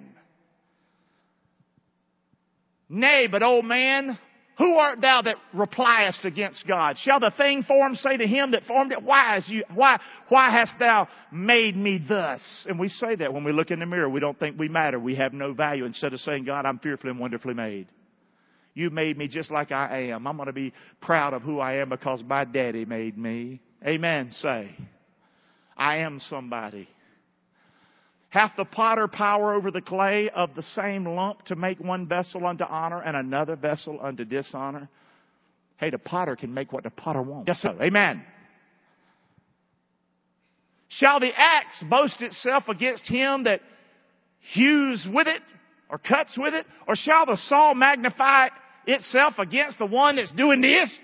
Nay, 2.90 3.28
but 3.30 3.44
old 3.44 3.66
man, 3.66 4.18
who 4.60 4.76
art 4.76 5.00
thou 5.00 5.22
that 5.22 5.38
repliest 5.54 6.26
against 6.26 6.68
God? 6.68 6.98
Shall 6.98 7.22
the 7.22 7.32
thing 7.32 7.64
formed 7.64 7.98
say 7.98 8.18
to 8.18 8.28
him 8.28 8.52
that 8.52 8.66
formed 8.66 8.92
it, 8.92 9.02
why, 9.02 9.38
is 9.38 9.46
you, 9.48 9.64
why, 9.74 9.98
why 10.28 10.52
hast 10.52 10.74
thou 10.78 11.08
made 11.32 11.78
me 11.78 11.98
thus? 11.98 12.42
And 12.68 12.78
we 12.78 12.90
say 12.90 13.16
that 13.16 13.34
when 13.34 13.46
we 13.46 13.54
look 13.54 13.72
in 13.72 13.80
the 13.80 13.86
mirror. 13.86 14.10
We 14.10 14.20
don't 14.20 14.38
think 14.38 14.60
we 14.60 14.68
matter. 14.68 15.00
We 15.00 15.16
have 15.16 15.32
no 15.32 15.54
value. 15.54 15.86
Instead 15.86 16.14
of 16.14 16.20
saying, 16.20 16.44
God, 16.44 16.66
I'm 16.66 16.78
fearfully 16.80 17.12
and 17.12 17.20
wonderfully 17.22 17.54
made. 17.54 17.88
You 18.74 18.90
made 18.90 19.18
me 19.18 19.30
just 19.30 19.50
like 19.50 19.72
I 19.72 20.10
am. 20.12 20.28
I'm 20.28 20.36
going 20.36 20.48
to 20.48 20.54
be 20.54 20.74
proud 21.02 21.34
of 21.34 21.42
who 21.42 21.60
I 21.60 21.76
am 21.76 21.88
because 21.88 22.22
my 22.22 22.44
daddy 22.44 22.84
made 22.84 23.18
me. 23.18 23.62
Amen. 23.88 24.30
Say, 24.34 24.76
I 25.78 26.00
am 26.00 26.20
somebody. 26.30 26.90
Hath 28.30 28.52
the 28.58 28.66
potter 28.66 29.08
power 29.08 29.54
over 29.56 29.72
the 29.72 29.82
clay 29.82 30.30
of 30.30 30.54
the 30.56 30.62
same 30.76 31.04
lump 31.04 31.46
to 31.46 31.56
make 31.56 31.80
one 31.80 32.08
vessel 32.08 32.46
unto 32.46 32.64
honor 32.64 33.02
and 33.02 33.18
another 33.18 33.56
vessel 33.56 34.00
unto 34.02 34.24
dishonor? 34.24 34.88
Hey, 35.78 35.90
the 35.90 35.98
potter 35.98 36.36
can 36.36 36.54
make 36.54 36.72
what 36.72 36.84
the 36.84 36.92
potter 36.92 37.22
wants. 37.22 37.48
Yes, 37.48 37.58
sir. 37.58 37.76
Amen. 37.82 38.24
Shall 40.90 41.20
the 41.20 41.32
axe 41.36 41.84
boast 41.90 42.22
itself 42.22 42.68
against 42.68 43.08
him 43.08 43.46
that 43.46 43.62
hews 44.54 45.08
with 45.12 45.28
it 45.28 45.42
or 45.90 45.98
cuts 45.98 46.38
with 46.38 46.54
it? 46.54 46.66
Or 46.88 46.96
shall 46.96 47.26
the 47.26 47.38
saw 47.38 47.74
magnify 47.74 48.50
itself 48.86 49.36
against 49.40 49.80
the 49.80 49.86
one 49.86 50.18
that's 50.18 50.32
doing 50.32 50.62
this? 50.62 50.96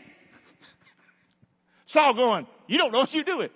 Saul 1.87 2.13
going, 2.13 2.47
you 2.67 2.77
don't 2.77 2.91
know 2.91 2.99
what 2.99 3.13
you're 3.13 3.23
doing. 3.23 3.49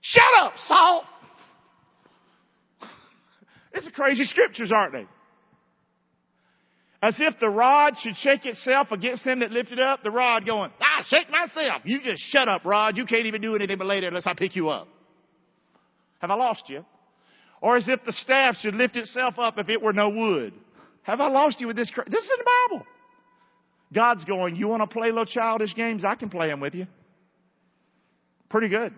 Shut 0.00 0.24
up, 0.40 0.52
Saul. 0.66 1.04
Crazy 3.98 4.26
scriptures, 4.26 4.70
aren't 4.72 4.92
they? 4.92 5.06
As 7.02 7.16
if 7.18 7.34
the 7.40 7.48
rod 7.48 7.94
should 8.00 8.16
shake 8.16 8.46
itself 8.46 8.92
against 8.92 9.24
them 9.24 9.40
that 9.40 9.50
lifted 9.50 9.80
up, 9.80 10.04
the 10.04 10.10
rod 10.12 10.46
going, 10.46 10.70
I 10.80 11.02
shake 11.08 11.28
myself. 11.30 11.82
You 11.84 12.00
just 12.00 12.22
shut 12.30 12.46
up, 12.46 12.64
rod. 12.64 12.96
You 12.96 13.06
can't 13.06 13.26
even 13.26 13.40
do 13.40 13.56
anything 13.56 13.76
but 13.76 13.88
lay 13.88 13.98
there 13.98 14.08
unless 14.08 14.26
I 14.26 14.34
pick 14.34 14.54
you 14.54 14.68
up. 14.68 14.86
Have 16.20 16.30
I 16.30 16.34
lost 16.34 16.62
you? 16.68 16.84
Or 17.60 17.76
as 17.76 17.88
if 17.88 18.04
the 18.04 18.12
staff 18.12 18.56
should 18.60 18.74
lift 18.76 18.94
itself 18.94 19.34
up 19.36 19.58
if 19.58 19.68
it 19.68 19.82
were 19.82 19.92
no 19.92 20.10
wood. 20.10 20.52
Have 21.02 21.20
I 21.20 21.28
lost 21.28 21.60
you 21.60 21.66
with 21.66 21.76
this? 21.76 21.90
This 21.90 22.22
is 22.22 22.30
in 22.30 22.38
the 22.38 22.50
Bible. 22.68 22.86
God's 23.92 24.24
going, 24.24 24.54
you 24.54 24.68
want 24.68 24.82
to 24.82 24.86
play 24.86 25.08
little 25.08 25.24
childish 25.24 25.74
games? 25.74 26.04
I 26.04 26.14
can 26.14 26.28
play 26.28 26.46
them 26.46 26.60
with 26.60 26.74
you. 26.74 26.86
Pretty 28.48 28.68
good. 28.68 28.94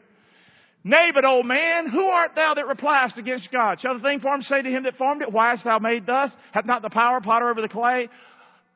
Nay, 0.82 1.10
but 1.12 1.24
old 1.26 1.44
man, 1.44 1.88
who 1.88 2.04
art 2.04 2.32
thou 2.34 2.54
that 2.54 2.66
repliest 2.66 3.18
against 3.18 3.52
God? 3.52 3.80
Shall 3.80 3.94
the 3.94 4.02
thing 4.02 4.20
formed 4.20 4.44
say 4.44 4.62
to 4.62 4.70
him 4.70 4.84
that 4.84 4.96
formed 4.96 5.20
it, 5.20 5.30
Why 5.30 5.50
hast 5.50 5.64
thou 5.64 5.78
made 5.78 6.06
thus? 6.06 6.32
Hath 6.52 6.64
not 6.64 6.80
the 6.82 6.88
power 6.90 7.20
potter 7.20 7.50
over 7.50 7.60
the 7.60 7.68
clay 7.68 8.08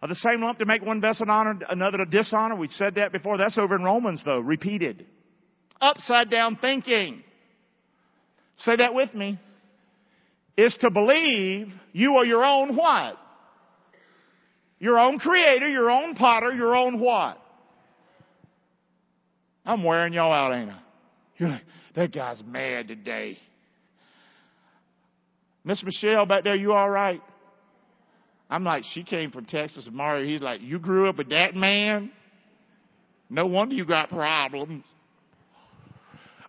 of 0.02 0.10
the 0.10 0.14
same 0.16 0.42
lump 0.42 0.58
to 0.58 0.66
make 0.66 0.84
one 0.84 1.00
vessel 1.00 1.30
honor, 1.30 1.58
another 1.70 1.98
to 1.98 2.04
dishonor? 2.04 2.56
We 2.56 2.68
said 2.68 2.96
that 2.96 3.10
before. 3.10 3.38
That's 3.38 3.56
over 3.56 3.74
in 3.76 3.82
Romans 3.82 4.22
though, 4.24 4.38
repeated. 4.38 5.06
Upside 5.80 6.30
down 6.30 6.56
thinking. 6.60 7.24
Say 8.58 8.76
that 8.76 8.94
with 8.94 9.14
me. 9.14 9.40
is 10.56 10.76
to 10.80 10.90
believe 10.90 11.72
you 11.92 12.16
are 12.16 12.24
your 12.24 12.44
own 12.44 12.76
what? 12.76 13.18
Your 14.78 14.98
own 14.98 15.18
creator, 15.18 15.68
your 15.68 15.90
own 15.90 16.14
potter, 16.14 16.52
your 16.52 16.76
own 16.76 17.00
what? 17.00 17.38
I'm 19.64 19.82
wearing 19.82 20.12
y'all 20.12 20.32
out, 20.32 20.52
ain't 20.52 20.70
I? 20.70 20.78
You're 21.38 21.48
like, 21.48 21.62
that 21.94 22.12
guy's 22.12 22.42
mad 22.44 22.88
today. 22.88 23.38
Miss 25.64 25.82
Michelle 25.82 26.26
back 26.26 26.44
there, 26.44 26.56
you 26.56 26.72
all 26.72 26.90
right? 26.90 27.22
I'm 28.50 28.64
like, 28.64 28.84
she 28.92 29.02
came 29.02 29.30
from 29.30 29.46
Texas 29.46 29.86
and 29.86 29.94
Mario, 29.94 30.26
he's 30.26 30.42
like, 30.42 30.60
you 30.60 30.78
grew 30.78 31.08
up 31.08 31.16
with 31.16 31.30
that 31.30 31.54
man? 31.54 32.12
No 33.30 33.46
wonder 33.46 33.74
you 33.74 33.84
got 33.84 34.10
problems. 34.10 34.84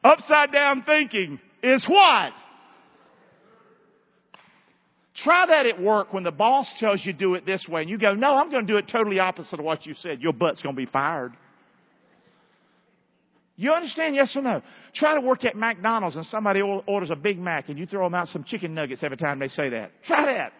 Upside 0.03 0.51
down 0.51 0.83
thinking 0.83 1.39
is 1.63 1.85
what? 1.87 2.33
Try 5.15 5.45
that 5.47 5.65
at 5.65 5.81
work 5.81 6.13
when 6.13 6.23
the 6.23 6.31
boss 6.31 6.69
tells 6.77 7.03
you 7.05 7.13
do 7.13 7.35
it 7.35 7.45
this 7.45 7.65
way 7.69 7.81
and 7.81 7.89
you 7.89 7.97
go, 7.97 8.13
no, 8.13 8.35
I'm 8.35 8.51
going 8.51 8.67
to 8.67 8.73
do 8.73 8.77
it 8.77 8.89
totally 8.91 9.19
opposite 9.19 9.59
of 9.59 9.65
what 9.65 9.85
you 9.85 9.93
said. 9.93 10.21
Your 10.21 10.33
butt's 10.33 10.61
going 10.61 10.75
to 10.75 10.79
be 10.79 10.85
fired. 10.85 11.31
You 13.57 13.71
understand? 13.71 14.15
Yes 14.15 14.35
or 14.35 14.41
no? 14.41 14.61
Try 14.93 15.15
to 15.15 15.21
work 15.21 15.45
at 15.45 15.55
McDonald's 15.55 16.15
and 16.15 16.25
somebody 16.25 16.61
orders 16.61 17.09
a 17.09 17.15
Big 17.15 17.39
Mac 17.39 17.69
and 17.69 17.79
you 17.79 17.85
throw 17.85 18.05
them 18.05 18.13
out 18.13 18.27
some 18.27 18.43
chicken 18.43 18.73
nuggets 18.73 19.01
every 19.03 19.17
time 19.17 19.39
they 19.39 19.47
say 19.47 19.69
that. 19.69 19.91
Try 20.05 20.25
that. 20.25 20.51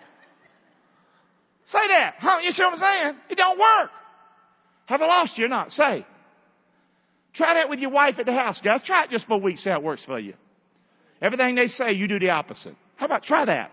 Say 1.71 1.87
that. 1.89 2.15
Huh? 2.19 2.39
You 2.41 2.51
see 2.51 2.63
what 2.63 2.73
I'm 2.73 2.79
saying? 2.79 3.15
It 3.29 3.37
don't 3.37 3.59
work. 3.59 3.89
Have 4.85 5.01
I 5.01 5.05
lost 5.07 5.37
you 5.37 5.45
or 5.45 5.49
not? 5.49 5.71
Say. 5.71 6.05
Try 7.33 7.55
that 7.55 7.69
with 7.69 7.79
your 7.79 7.89
wife 7.89 8.15
at 8.17 8.25
the 8.25 8.33
house, 8.33 8.61
guys. 8.63 8.81
Try 8.85 9.03
it 9.03 9.09
just 9.09 9.25
for 9.25 9.33
a 9.33 9.37
week, 9.37 9.57
see 9.57 9.69
how 9.69 9.77
it 9.77 9.83
works 9.83 10.05
for 10.05 10.19
you. 10.19 10.35
Everything 11.21 11.55
they 11.55 11.67
say, 11.67 11.91
you 11.91 12.07
do 12.07 12.19
the 12.19 12.29
opposite. 12.29 12.75
How 12.95 13.07
about 13.07 13.23
try 13.23 13.43
that? 13.45 13.71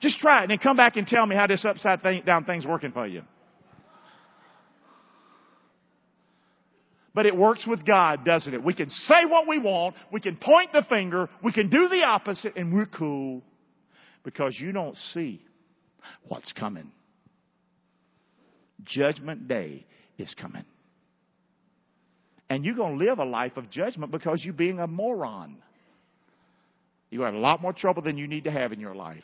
Just 0.00 0.18
try 0.18 0.40
it 0.40 0.42
and 0.42 0.50
then 0.50 0.58
come 0.58 0.76
back 0.76 0.96
and 0.96 1.06
tell 1.06 1.26
me 1.26 1.34
how 1.34 1.46
this 1.46 1.64
upside 1.64 2.02
thing, 2.02 2.22
down 2.24 2.44
thing's 2.44 2.66
working 2.66 2.92
for 2.92 3.06
you. 3.06 3.22
But 7.14 7.26
it 7.26 7.36
works 7.36 7.64
with 7.66 7.86
God, 7.86 8.24
doesn't 8.24 8.52
it? 8.52 8.64
We 8.64 8.74
can 8.74 8.90
say 8.90 9.24
what 9.24 9.46
we 9.46 9.58
want, 9.58 9.94
we 10.12 10.20
can 10.20 10.36
point 10.36 10.72
the 10.72 10.84
finger, 10.88 11.28
we 11.42 11.52
can 11.52 11.70
do 11.70 11.88
the 11.88 12.02
opposite, 12.02 12.56
and 12.56 12.72
we're 12.74 12.86
cool. 12.86 13.42
Because 14.24 14.56
you 14.58 14.72
don't 14.72 14.96
see 15.12 15.40
what's 16.26 16.52
coming. 16.52 16.90
Judgment 18.82 19.46
day 19.46 19.86
is 20.18 20.34
coming. 20.40 20.64
And 22.50 22.64
you're 22.64 22.74
going 22.74 22.98
to 22.98 23.04
live 23.04 23.18
a 23.18 23.24
life 23.24 23.56
of 23.56 23.70
judgment 23.70 24.10
because 24.10 24.42
you're 24.44 24.54
being 24.54 24.80
a 24.80 24.86
moron. 24.86 25.56
You 27.10 27.22
have 27.22 27.34
a 27.34 27.38
lot 27.38 27.62
more 27.62 27.72
trouble 27.72 28.02
than 28.02 28.18
you 28.18 28.26
need 28.26 28.44
to 28.44 28.50
have 28.50 28.72
in 28.72 28.80
your 28.80 28.94
life. 28.94 29.22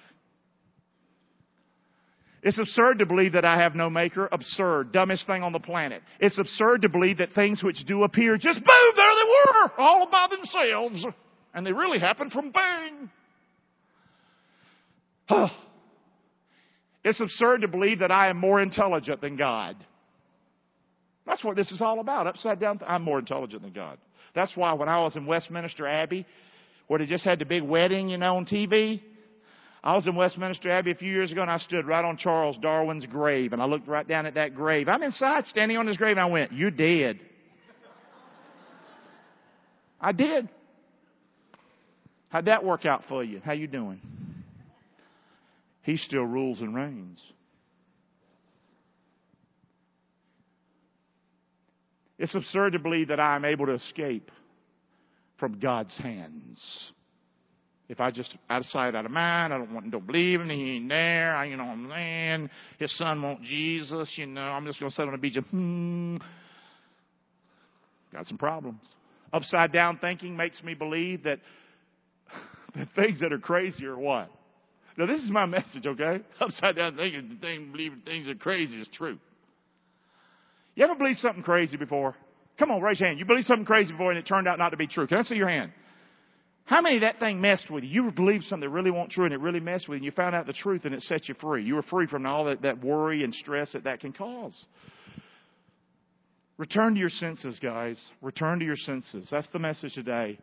It's 2.43 2.59
absurd 2.59 3.01
to 3.01 3.07
believe 3.07 3.33
that 3.33 3.45
I 3.45 3.61
have 3.61 3.75
no 3.75 3.91
maker. 3.91 4.29
Absurd. 4.33 4.93
Dumbest 4.93 5.27
thing 5.27 5.43
on 5.43 5.53
the 5.53 5.61
planet. 5.61 6.03
It's 6.21 6.39
absurd 6.39 6.83
to 6.83 6.89
believe 6.89 7.19
that 7.19 7.35
things 7.35 7.63
which 7.63 7.85
do 7.87 8.03
appear 8.05 8.39
just 8.39 8.59
boom, 8.59 8.93
there 8.97 9.07
they 9.15 9.31
were, 9.31 9.73
all 9.79 10.09
by 10.11 10.27
themselves. 10.31 11.07
And 11.53 11.67
they 11.67 11.73
really 11.73 11.99
happened 11.99 12.33
from 12.33 12.51
bang. 12.51 13.11
It's 17.05 17.21
absurd 17.21 17.61
to 17.61 17.69
believe 17.69 18.01
that 18.01 18.11
I 18.11 18.31
am 18.31 18.37
more 18.37 18.61
intelligent 18.61 19.21
than 19.21 19.37
God. 19.37 19.77
That's 21.27 21.45
what 21.45 21.57
this 21.57 21.71
is 21.71 21.81
all 21.81 22.01
about. 22.01 22.27
Upside 22.27 22.59
down, 22.59 22.81
I'm 22.87 23.03
more 23.03 23.19
intelligent 23.19 23.63
than 23.63 23.73
God. 23.73 23.99
That's 24.35 24.57
why 24.57 24.73
when 24.73 24.89
I 24.89 24.99
was 25.01 25.15
in 25.15 25.27
Westminster 25.27 25.87
Abbey, 25.87 26.27
where 26.87 26.99
they 26.99 27.07
just 27.07 27.25
had 27.25 27.39
the 27.39 27.45
big 27.45 27.63
wedding, 27.63 28.09
you 28.09 28.17
know, 28.17 28.37
on 28.37 28.47
TV, 28.47 29.03
I 29.83 29.95
was 29.95 30.07
in 30.07 30.15
Westminster 30.15 30.71
Abbey 30.71 30.91
a 30.91 30.95
few 30.95 31.11
years 31.11 31.33
ago 31.33 31.41
and 31.41 31.51
I 31.51 31.59
stood 31.59 31.87
right 31.87 32.05
on 32.05 32.19
Charles 32.19 32.59
Darwin's 32.59 33.07
grave 33.07 33.53
and 33.53 33.63
I 33.63 33.65
looked 33.65 33.89
right 33.89 34.07
down 34.07 34.27
at 34.27 34.35
that 34.35 34.55
grave. 34.55 34.89
I'm 34.89 35.03
inside 35.03 35.47
standing 35.47 35.79
on 35.79 35.87
his 35.87 35.97
grave 35.97 36.19
and 36.19 36.21
I 36.21 36.27
went, 36.27 36.53
you're 36.53 36.71
dead. 36.71 37.19
I 40.01 40.13
did. 40.13 40.49
How'd 42.29 42.45
that 42.45 42.65
work 42.65 42.85
out 42.85 43.05
for 43.09 43.25
you? 43.25 43.41
How 43.43 43.53
you 43.53 43.67
doing? 43.67 44.01
He 45.83 45.97
still 45.97 46.25
rules 46.25 46.61
and 46.61 46.75
reigns. 46.75 47.21
It's 52.19 52.35
absurd 52.35 52.75
to 52.75 52.79
believe 52.79 53.09
that 53.09 53.19
I 53.19 53.35
am 53.35 53.47
able 53.47 53.67
to 53.67 53.73
escape 53.73 54.31
from 55.39 55.59
God's 55.59 55.97
hands. 55.97 56.93
If 57.91 57.99
I 57.99 58.13
just 58.13 58.33
out 58.49 58.61
of 58.61 58.67
sight, 58.67 58.95
out 58.95 59.05
of 59.05 59.11
mind, 59.11 59.53
I 59.53 59.59
don't 59.59 59.75
want, 59.75 59.91
don't 59.91 60.07
believe 60.07 60.41
him, 60.41 60.49
he 60.49 60.77
ain't 60.77 60.89
there. 60.89 61.35
I, 61.35 61.47
you 61.47 61.57
know 61.57 61.65
I'm 61.65 61.91
saying? 61.91 62.51
His 62.79 62.97
son 62.97 63.21
won't 63.21 63.43
Jesus. 63.43 64.15
You 64.17 64.27
know, 64.27 64.43
I'm 64.43 64.65
just 64.65 64.79
to 64.79 64.89
sit 64.93 65.03
on 65.03 65.11
the 65.11 65.19
beach 65.19 65.35
and 65.35 65.47
hmm. 65.47 66.17
Got 68.13 68.29
some 68.29 68.39
problems. 68.39 68.79
Upside 69.33 69.73
down 69.73 69.99
thinking 69.99 70.37
makes 70.37 70.63
me 70.63 70.75
believe 70.75 71.25
that 71.25 71.41
that 72.77 72.87
things 72.95 73.23
that 73.23 73.33
are 73.33 73.41
crazy 73.41 73.85
are 73.87 73.99
what. 73.99 74.31
Now 74.97 75.07
this 75.07 75.21
is 75.21 75.31
my 75.31 75.47
message, 75.47 75.85
okay? 75.85 76.21
Upside 76.41 76.77
down 76.77 76.95
thinking, 76.95 77.29
the 77.29 77.45
thing 77.45 77.73
believing 77.73 78.03
things 78.05 78.29
are 78.29 78.37
crazy 78.37 78.77
is 78.77 78.89
true. 78.95 79.19
You 80.77 80.85
ever 80.85 80.95
believe 80.95 81.17
something 81.17 81.43
crazy 81.43 81.77
before? 81.77 82.15
Come 82.57 82.71
on, 82.71 82.83
raise 82.83 83.01
your 83.01 83.09
hand. 83.09 83.19
You 83.19 83.25
believe 83.25 83.47
something 83.47 83.67
crazy 83.67 83.91
before 83.91 84.13
and 84.13 84.19
it 84.19 84.29
turned 84.29 84.47
out 84.47 84.61
not 84.61 84.71
to 84.71 84.77
be 84.77 84.87
true. 84.87 85.09
Can 85.09 85.19
I 85.19 85.23
see 85.23 85.35
your 85.35 85.49
hand? 85.49 85.73
How 86.71 86.83
many 86.83 87.01
that 87.01 87.19
thing 87.19 87.41
messed 87.41 87.69
with 87.69 87.83
you? 87.83 88.05
You 88.05 88.13
believed 88.13 88.45
something 88.45 88.61
that 88.61 88.73
really 88.73 88.93
wasn't 88.93 89.11
true 89.11 89.25
and 89.25 89.35
it 89.35 89.41
really 89.41 89.59
messed 89.59 89.89
with 89.89 89.97
you 89.97 89.97
and 89.97 90.05
you 90.05 90.13
found 90.13 90.37
out 90.37 90.47
the 90.47 90.53
truth 90.53 90.85
and 90.85 90.95
it 90.95 91.03
set 91.03 91.29
you 91.29 91.35
free. 91.35 91.65
You 91.65 91.75
were 91.75 91.83
free 91.83 92.07
from 92.07 92.25
all 92.27 92.45
that, 92.45 92.63
that 92.63 92.85
worry 92.85 93.25
and 93.25 93.35
stress 93.35 93.73
that 93.73 93.83
that 93.83 93.99
can 93.99 94.13
cause. 94.13 94.55
Return 96.59 96.95
to 96.95 97.01
your 97.01 97.09
senses, 97.09 97.59
guys. 97.59 98.01
Return 98.23 98.61
to 98.61 98.65
your 98.65 98.77
senses. 98.77 99.27
That's 99.33 99.49
the 99.49 99.59
message 99.59 99.95
today. 99.95 100.39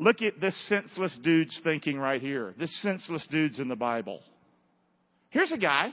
Look 0.00 0.20
at 0.20 0.40
this 0.40 0.56
senseless 0.68 1.16
dude's 1.22 1.60
thinking 1.62 1.96
right 1.96 2.20
here. 2.20 2.54
This 2.58 2.76
senseless 2.82 3.24
dude's 3.30 3.60
in 3.60 3.68
the 3.68 3.76
Bible. 3.76 4.20
Here's 5.30 5.52
a 5.52 5.58
guy. 5.58 5.90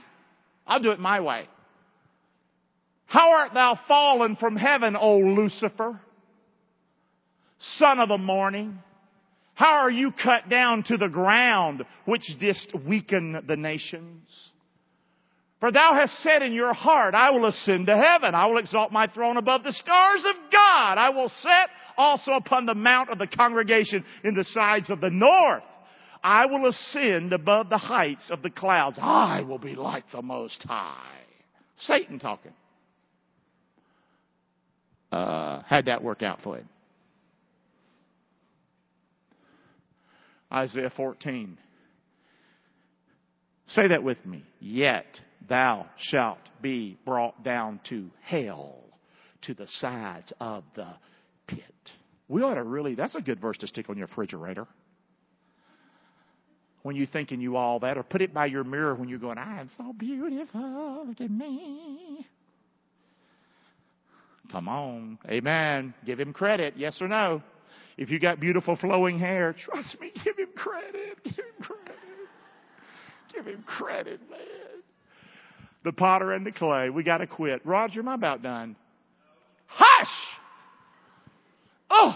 I'll 0.66 0.82
do 0.82 0.90
it 0.90 0.98
my 0.98 1.20
way. 1.20 1.48
How 3.04 3.30
art 3.30 3.54
thou 3.54 3.78
fallen 3.86 4.34
from 4.34 4.56
heaven, 4.56 4.96
O 4.96 5.18
Lucifer, 5.18 6.00
son 7.60 8.00
of 8.00 8.08
the 8.08 8.18
morning? 8.18 8.80
How 9.56 9.76
are 9.76 9.90
you 9.90 10.12
cut 10.12 10.50
down 10.50 10.82
to 10.84 10.98
the 10.98 11.08
ground, 11.08 11.82
which 12.04 12.26
didst 12.38 12.74
weaken 12.86 13.42
the 13.48 13.56
nations? 13.56 14.28
For 15.60 15.72
thou 15.72 15.94
hast 15.94 16.22
said 16.22 16.42
in 16.42 16.52
your 16.52 16.74
heart, 16.74 17.14
I 17.14 17.30
will 17.30 17.46
ascend 17.46 17.86
to 17.86 17.96
heaven. 17.96 18.34
I 18.34 18.46
will 18.48 18.58
exalt 18.58 18.92
my 18.92 19.06
throne 19.06 19.38
above 19.38 19.64
the 19.64 19.72
stars 19.72 20.24
of 20.26 20.52
God. 20.52 20.98
I 20.98 21.08
will 21.08 21.30
set 21.30 21.70
also 21.96 22.32
upon 22.32 22.66
the 22.66 22.74
mount 22.74 23.08
of 23.08 23.18
the 23.18 23.26
congregation 23.26 24.04
in 24.24 24.34
the 24.34 24.44
sides 24.44 24.90
of 24.90 25.00
the 25.00 25.08
north. 25.08 25.62
I 26.22 26.44
will 26.44 26.68
ascend 26.68 27.32
above 27.32 27.70
the 27.70 27.78
heights 27.78 28.30
of 28.30 28.42
the 28.42 28.50
clouds. 28.50 28.98
I 29.00 29.40
will 29.40 29.58
be 29.58 29.74
like 29.74 30.04
the 30.12 30.20
Most 30.20 30.62
High. 30.64 31.22
Satan 31.78 32.18
talking. 32.18 32.52
Uh, 35.10 35.62
how'd 35.66 35.86
that 35.86 36.02
work 36.02 36.22
out 36.22 36.42
for 36.42 36.58
him? 36.58 36.68
Isaiah 40.52 40.92
14. 40.96 41.58
Say 43.68 43.88
that 43.88 44.02
with 44.02 44.24
me. 44.24 44.44
Yet 44.60 45.06
thou 45.48 45.86
shalt 45.98 46.38
be 46.62 46.98
brought 47.04 47.42
down 47.42 47.80
to 47.88 48.10
hell, 48.22 48.78
to 49.42 49.54
the 49.54 49.66
sides 49.66 50.32
of 50.40 50.64
the 50.74 50.88
pit. 51.46 51.62
We 52.28 52.42
ought 52.42 52.54
to 52.54 52.62
really, 52.62 52.94
that's 52.94 53.14
a 53.14 53.20
good 53.20 53.40
verse 53.40 53.58
to 53.58 53.66
stick 53.66 53.88
on 53.90 53.96
your 53.96 54.06
refrigerator. 54.06 54.66
When 56.82 56.94
you're 56.94 57.06
thinking 57.06 57.40
you 57.40 57.56
all 57.56 57.80
that, 57.80 57.98
or 57.98 58.04
put 58.04 58.22
it 58.22 58.32
by 58.32 58.46
your 58.46 58.62
mirror 58.62 58.94
when 58.94 59.08
you're 59.08 59.18
going, 59.18 59.38
I'm 59.38 59.68
so 59.76 59.92
beautiful, 59.92 61.06
look 61.08 61.20
at 61.20 61.30
me. 61.30 62.26
Come 64.52 64.68
on. 64.68 65.18
Amen. 65.28 65.94
Give 66.04 66.20
him 66.20 66.32
credit. 66.32 66.74
Yes 66.76 66.96
or 67.00 67.08
no? 67.08 67.42
If 67.96 68.10
you 68.10 68.18
got 68.18 68.40
beautiful 68.40 68.76
flowing 68.76 69.18
hair, 69.18 69.54
trust 69.54 70.00
me, 70.00 70.12
give 70.24 70.38
him 70.38 70.48
credit. 70.54 71.22
Give 71.24 71.34
him 71.34 71.62
credit. 71.62 71.96
Give 73.32 73.46
him 73.46 73.64
credit, 73.66 74.20
man. 74.30 74.38
The 75.84 75.92
potter 75.92 76.32
and 76.32 76.44
the 76.44 76.52
clay. 76.52 76.90
We 76.90 77.02
got 77.02 77.18
to 77.18 77.26
quit. 77.26 77.64
Roger, 77.64 78.00
I'm 78.00 78.08
about 78.08 78.42
done. 78.42 78.76
Hush! 79.66 80.14
Oh! 81.90 82.14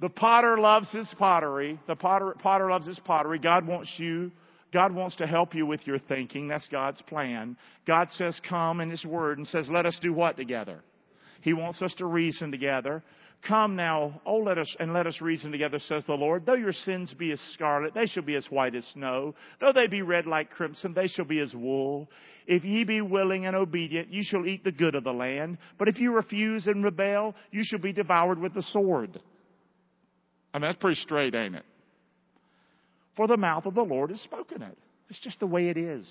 The 0.00 0.08
potter 0.08 0.58
loves 0.58 0.90
his 0.90 1.12
pottery. 1.18 1.78
The 1.86 1.96
potter, 1.96 2.34
potter 2.38 2.70
loves 2.70 2.86
his 2.86 2.98
pottery. 3.00 3.38
God 3.38 3.66
wants 3.66 3.92
you 3.98 4.32
God 4.72 4.94
wants 4.94 5.16
to 5.16 5.26
help 5.26 5.54
you 5.54 5.66
with 5.66 5.86
your 5.86 5.98
thinking. 5.98 6.48
That's 6.48 6.68
God's 6.68 7.02
plan. 7.02 7.56
God 7.86 8.08
says, 8.12 8.40
come 8.48 8.80
in 8.80 8.90
His 8.90 9.04
Word 9.04 9.38
and 9.38 9.46
says, 9.46 9.68
let 9.68 9.86
us 9.86 9.98
do 10.00 10.12
what 10.12 10.36
together? 10.36 10.80
He 11.42 11.52
wants 11.52 11.82
us 11.82 11.94
to 11.94 12.06
reason 12.06 12.50
together. 12.50 13.02
Come 13.46 13.74
now, 13.74 14.20
oh 14.26 14.36
let 14.36 14.58
us, 14.58 14.76
and 14.78 14.92
let 14.92 15.06
us 15.06 15.20
reason 15.22 15.50
together, 15.50 15.78
says 15.78 16.04
the 16.06 16.12
Lord. 16.12 16.44
Though 16.44 16.54
your 16.54 16.72
sins 16.72 17.14
be 17.14 17.32
as 17.32 17.40
scarlet, 17.54 17.94
they 17.94 18.06
shall 18.06 18.22
be 18.22 18.34
as 18.34 18.46
white 18.50 18.74
as 18.74 18.84
snow. 18.92 19.34
Though 19.60 19.72
they 19.72 19.86
be 19.86 20.02
red 20.02 20.26
like 20.26 20.50
crimson, 20.50 20.92
they 20.92 21.06
shall 21.06 21.24
be 21.24 21.40
as 21.40 21.54
wool. 21.54 22.10
If 22.46 22.64
ye 22.64 22.84
be 22.84 23.00
willing 23.00 23.46
and 23.46 23.56
obedient, 23.56 24.12
you 24.12 24.22
shall 24.22 24.46
eat 24.46 24.62
the 24.62 24.72
good 24.72 24.94
of 24.94 25.04
the 25.04 25.12
land. 25.12 25.56
But 25.78 25.88
if 25.88 25.98
you 25.98 26.12
refuse 26.12 26.66
and 26.66 26.84
rebel, 26.84 27.34
you 27.50 27.62
shall 27.64 27.78
be 27.78 27.94
devoured 27.94 28.38
with 28.38 28.52
the 28.52 28.62
sword. 28.62 29.18
I 30.52 30.58
mean, 30.58 30.68
that's 30.68 30.78
pretty 30.78 31.00
straight, 31.00 31.34
ain't 31.34 31.54
it? 31.54 31.64
For 33.16 33.26
the 33.26 33.38
mouth 33.38 33.64
of 33.64 33.74
the 33.74 33.82
Lord 33.82 34.10
has 34.10 34.20
spoken 34.20 34.62
it. 34.62 34.76
It's 35.08 35.20
just 35.20 35.40
the 35.40 35.46
way 35.46 35.68
it 35.68 35.78
is. 35.78 36.06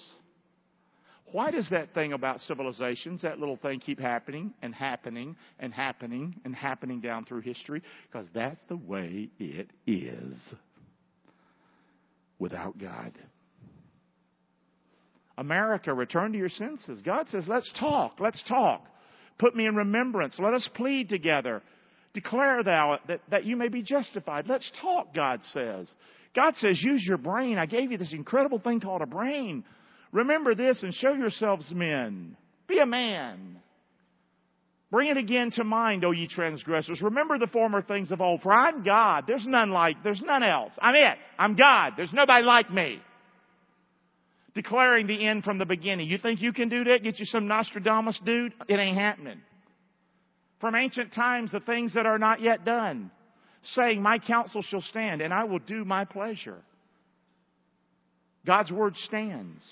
Why 1.31 1.51
does 1.51 1.69
that 1.69 1.93
thing 1.93 2.13
about 2.13 2.39
civilizations, 2.41 3.21
that 3.21 3.39
little 3.39 3.57
thing 3.57 3.79
keep 3.79 3.99
happening 3.99 4.53
and 4.61 4.73
happening 4.73 5.35
and 5.59 5.73
happening 5.73 6.35
and 6.45 6.55
happening 6.55 7.01
down 7.01 7.25
through 7.25 7.41
history? 7.41 7.81
Because 8.11 8.27
that's 8.33 8.61
the 8.67 8.77
way 8.77 9.29
it 9.39 9.69
is 9.85 10.37
without 12.39 12.77
God. 12.77 13.13
America, 15.37 15.93
return 15.93 16.33
to 16.33 16.37
your 16.37 16.49
senses. 16.49 17.01
God 17.01 17.29
says, 17.29 17.45
let's 17.47 17.71
talk, 17.79 18.17
let's 18.19 18.43
talk. 18.43 18.85
Put 19.37 19.55
me 19.55 19.65
in 19.65 19.75
remembrance. 19.75 20.37
Let 20.37 20.53
us 20.53 20.69
plead 20.75 21.09
together. 21.09 21.61
Declare 22.13 22.63
thou 22.63 22.99
that, 23.07 23.21
that 23.29 23.45
you 23.45 23.55
may 23.55 23.69
be 23.69 23.81
justified. 23.81 24.47
Let's 24.47 24.69
talk, 24.81 25.15
God 25.15 25.41
says. 25.53 25.89
God 26.35 26.55
says, 26.57 26.81
use 26.83 27.05
your 27.07 27.17
brain. 27.17 27.57
I 27.57 27.65
gave 27.65 27.91
you 27.91 27.97
this 27.97 28.13
incredible 28.13 28.59
thing 28.59 28.81
called 28.81 29.01
a 29.01 29.05
brain. 29.05 29.63
Remember 30.11 30.55
this 30.55 30.81
and 30.83 30.93
show 30.93 31.13
yourselves 31.13 31.71
men. 31.71 32.35
Be 32.67 32.79
a 32.79 32.85
man. 32.85 33.59
Bring 34.91 35.09
it 35.09 35.17
again 35.17 35.51
to 35.51 35.63
mind, 35.63 36.03
O 36.03 36.11
ye 36.11 36.27
transgressors. 36.27 37.01
Remember 37.01 37.37
the 37.37 37.47
former 37.47 37.83
things 37.83 38.11
of 38.11 38.21
old. 38.21 38.41
For 38.41 38.51
I'm 38.51 38.83
God. 38.83 39.25
There's 39.27 39.45
none 39.45 39.69
like, 39.69 40.01
there's 40.03 40.21
none 40.21 40.41
else. 40.41 40.73
I'm 40.81 40.95
it. 40.95 41.17
I'm 41.37 41.55
God. 41.55 41.93
There's 41.95 42.11
nobody 42.11 42.43
like 42.43 42.71
me. 42.71 42.99
Declaring 44.55 45.05
the 45.05 45.27
end 45.27 45.43
from 45.43 45.59
the 45.59 45.65
beginning. 45.65 46.09
You 46.09 46.17
think 46.17 46.41
you 46.41 46.53
can 46.53 46.69
do 46.69 46.83
that? 46.85 47.03
Get 47.03 47.19
you 47.19 47.25
some 47.25 47.47
Nostradamus 47.47 48.19
dude? 48.25 48.53
It 48.67 48.79
ain't 48.79 48.97
happening. 48.97 49.39
From 50.59 50.73
ancient 50.73 51.13
times, 51.13 51.51
the 51.51 51.59
things 51.59 51.93
that 51.93 52.07
are 52.07 52.17
not 52.17 52.41
yet 52.41 52.65
done. 52.65 53.11
Saying, 53.61 54.01
my 54.01 54.17
counsel 54.17 54.63
shall 54.63 54.81
stand 54.81 55.21
and 55.21 55.31
I 55.31 55.43
will 55.43 55.59
do 55.59 55.85
my 55.85 56.05
pleasure. 56.05 56.57
God's 58.45 58.71
word 58.71 58.97
stands. 58.97 59.63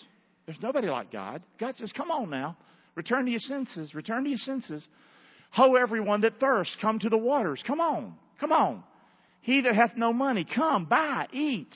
There's 0.48 0.62
nobody 0.62 0.88
like 0.88 1.12
God. 1.12 1.44
God 1.60 1.76
says, 1.76 1.92
Come 1.96 2.10
on 2.10 2.32
now. 2.32 2.58
Return 2.96 3.26
to 3.26 3.32
your 3.32 3.42
senses. 3.42 3.94
Return 3.94 4.24
to 4.24 4.30
your 4.30 4.40
senses. 4.40 4.88
Ho, 5.52 5.76
everyone 5.76 6.22
that 6.22 6.40
thirsts, 6.40 6.76
come 6.82 6.98
to 7.00 7.10
the 7.10 7.18
waters. 7.18 7.64
Come 7.68 7.80
on. 7.80 8.16
Come 8.40 8.52
on. 8.52 8.84
He 9.42 9.62
that 9.62 9.76
hath 9.76 9.96
no 9.96 10.12
money, 10.12 10.46
come, 10.46 10.86
buy, 10.86 11.28
eat. 11.32 11.70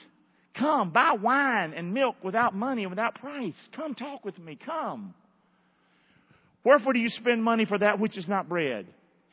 Come, 0.58 0.92
buy 0.92 1.14
wine 1.14 1.74
and 1.74 1.94
milk 1.94 2.18
without 2.24 2.54
money 2.54 2.84
and 2.84 2.92
without 2.92 3.16
price. 3.16 3.56
Come 3.76 3.96
talk 3.96 4.26
with 4.26 4.38
me. 4.38 4.58
Come. 4.66 5.14
Wherefore 6.64 6.94
do 6.94 7.00
you 7.00 7.10
spend 7.10 7.44
money 7.44 7.66
for 7.66 7.78
that 7.78 8.00
which 8.00 8.18
is 8.18 8.28
not 8.28 8.50
bread? 8.50 8.88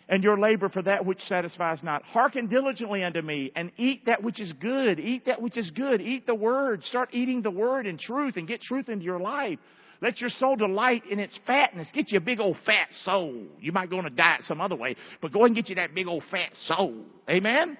And 0.09 0.25
your 0.25 0.39
labor 0.39 0.69
for 0.69 0.83
that 0.83 1.05
which 1.05 1.21
satisfies 1.21 1.83
not. 1.83 2.03
Hearken 2.03 2.47
diligently 2.47 3.05
unto 3.05 3.21
me 3.21 3.53
and 3.55 3.71
eat 3.77 4.07
that 4.07 4.23
which 4.23 4.41
is 4.41 4.53
good. 4.55 4.99
Eat 4.99 5.27
that 5.27 5.43
which 5.43 5.59
is 5.59 5.71
good. 5.71 6.01
Eat 6.01 6.27
the 6.27 6.35
word. 6.35 6.83
Start 6.85 7.11
eating 7.13 7.43
the 7.43 7.51
word 7.51 7.87
in 7.87 7.99
truth 7.99 8.37
and 8.37 8.49
get 8.49 8.63
truth 8.63 8.89
into 8.89 9.05
your 9.05 9.21
life. 9.21 9.59
Let 10.01 10.21
your 10.21 10.31
soul 10.31 10.57
delight 10.57 11.03
in 11.11 11.19
its 11.19 11.39
fatness. 11.47 11.89
Get 11.93 12.13
you 12.13 12.19
a 12.19 12.23
big 12.23 12.41
old 12.41 12.57
fat 12.65 12.89
soul. 13.03 13.43
You 13.61 13.73
might 13.73 13.91
go 13.91 13.99
on 13.99 14.07
a 14.07 14.11
diet 14.11 14.43
some 14.45 14.61
other 14.61 14.77
way, 14.77 14.97
but 15.21 15.33
go 15.33 15.45
and 15.45 15.55
get 15.55 15.69
you 15.69 15.75
that 15.75 15.95
big 15.95 16.07
old 16.07 16.23
fat 16.31 16.51
soul. 16.55 16.95
Amen? 17.29 17.77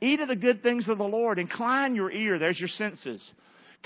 Eat 0.00 0.20
of 0.20 0.28
the 0.28 0.36
good 0.36 0.62
things 0.62 0.88
of 0.88 0.98
the 0.98 1.04
Lord. 1.04 1.38
Incline 1.38 1.94
your 1.94 2.10
ear. 2.10 2.38
There's 2.38 2.58
your 2.58 2.68
senses. 2.68 3.22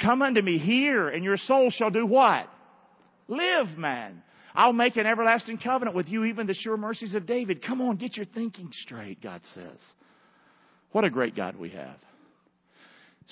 Come 0.00 0.22
unto 0.22 0.42
me. 0.42 0.58
Hear, 0.58 1.08
and 1.08 1.24
your 1.24 1.36
soul 1.36 1.70
shall 1.70 1.90
do 1.90 2.04
what? 2.04 2.48
Live, 3.28 3.78
man. 3.78 4.22
I'll 4.54 4.72
make 4.72 4.96
an 4.96 5.06
everlasting 5.06 5.58
covenant 5.58 5.96
with 5.96 6.08
you, 6.08 6.24
even 6.24 6.46
the 6.46 6.54
sure 6.54 6.76
mercies 6.76 7.14
of 7.14 7.26
David. 7.26 7.64
Come 7.64 7.80
on, 7.80 7.96
get 7.96 8.16
your 8.16 8.26
thinking 8.26 8.70
straight, 8.72 9.22
God 9.22 9.42
says. 9.54 9.78
What 10.92 11.04
a 11.04 11.10
great 11.10 11.36
God 11.36 11.56
we 11.56 11.70
have. 11.70 11.96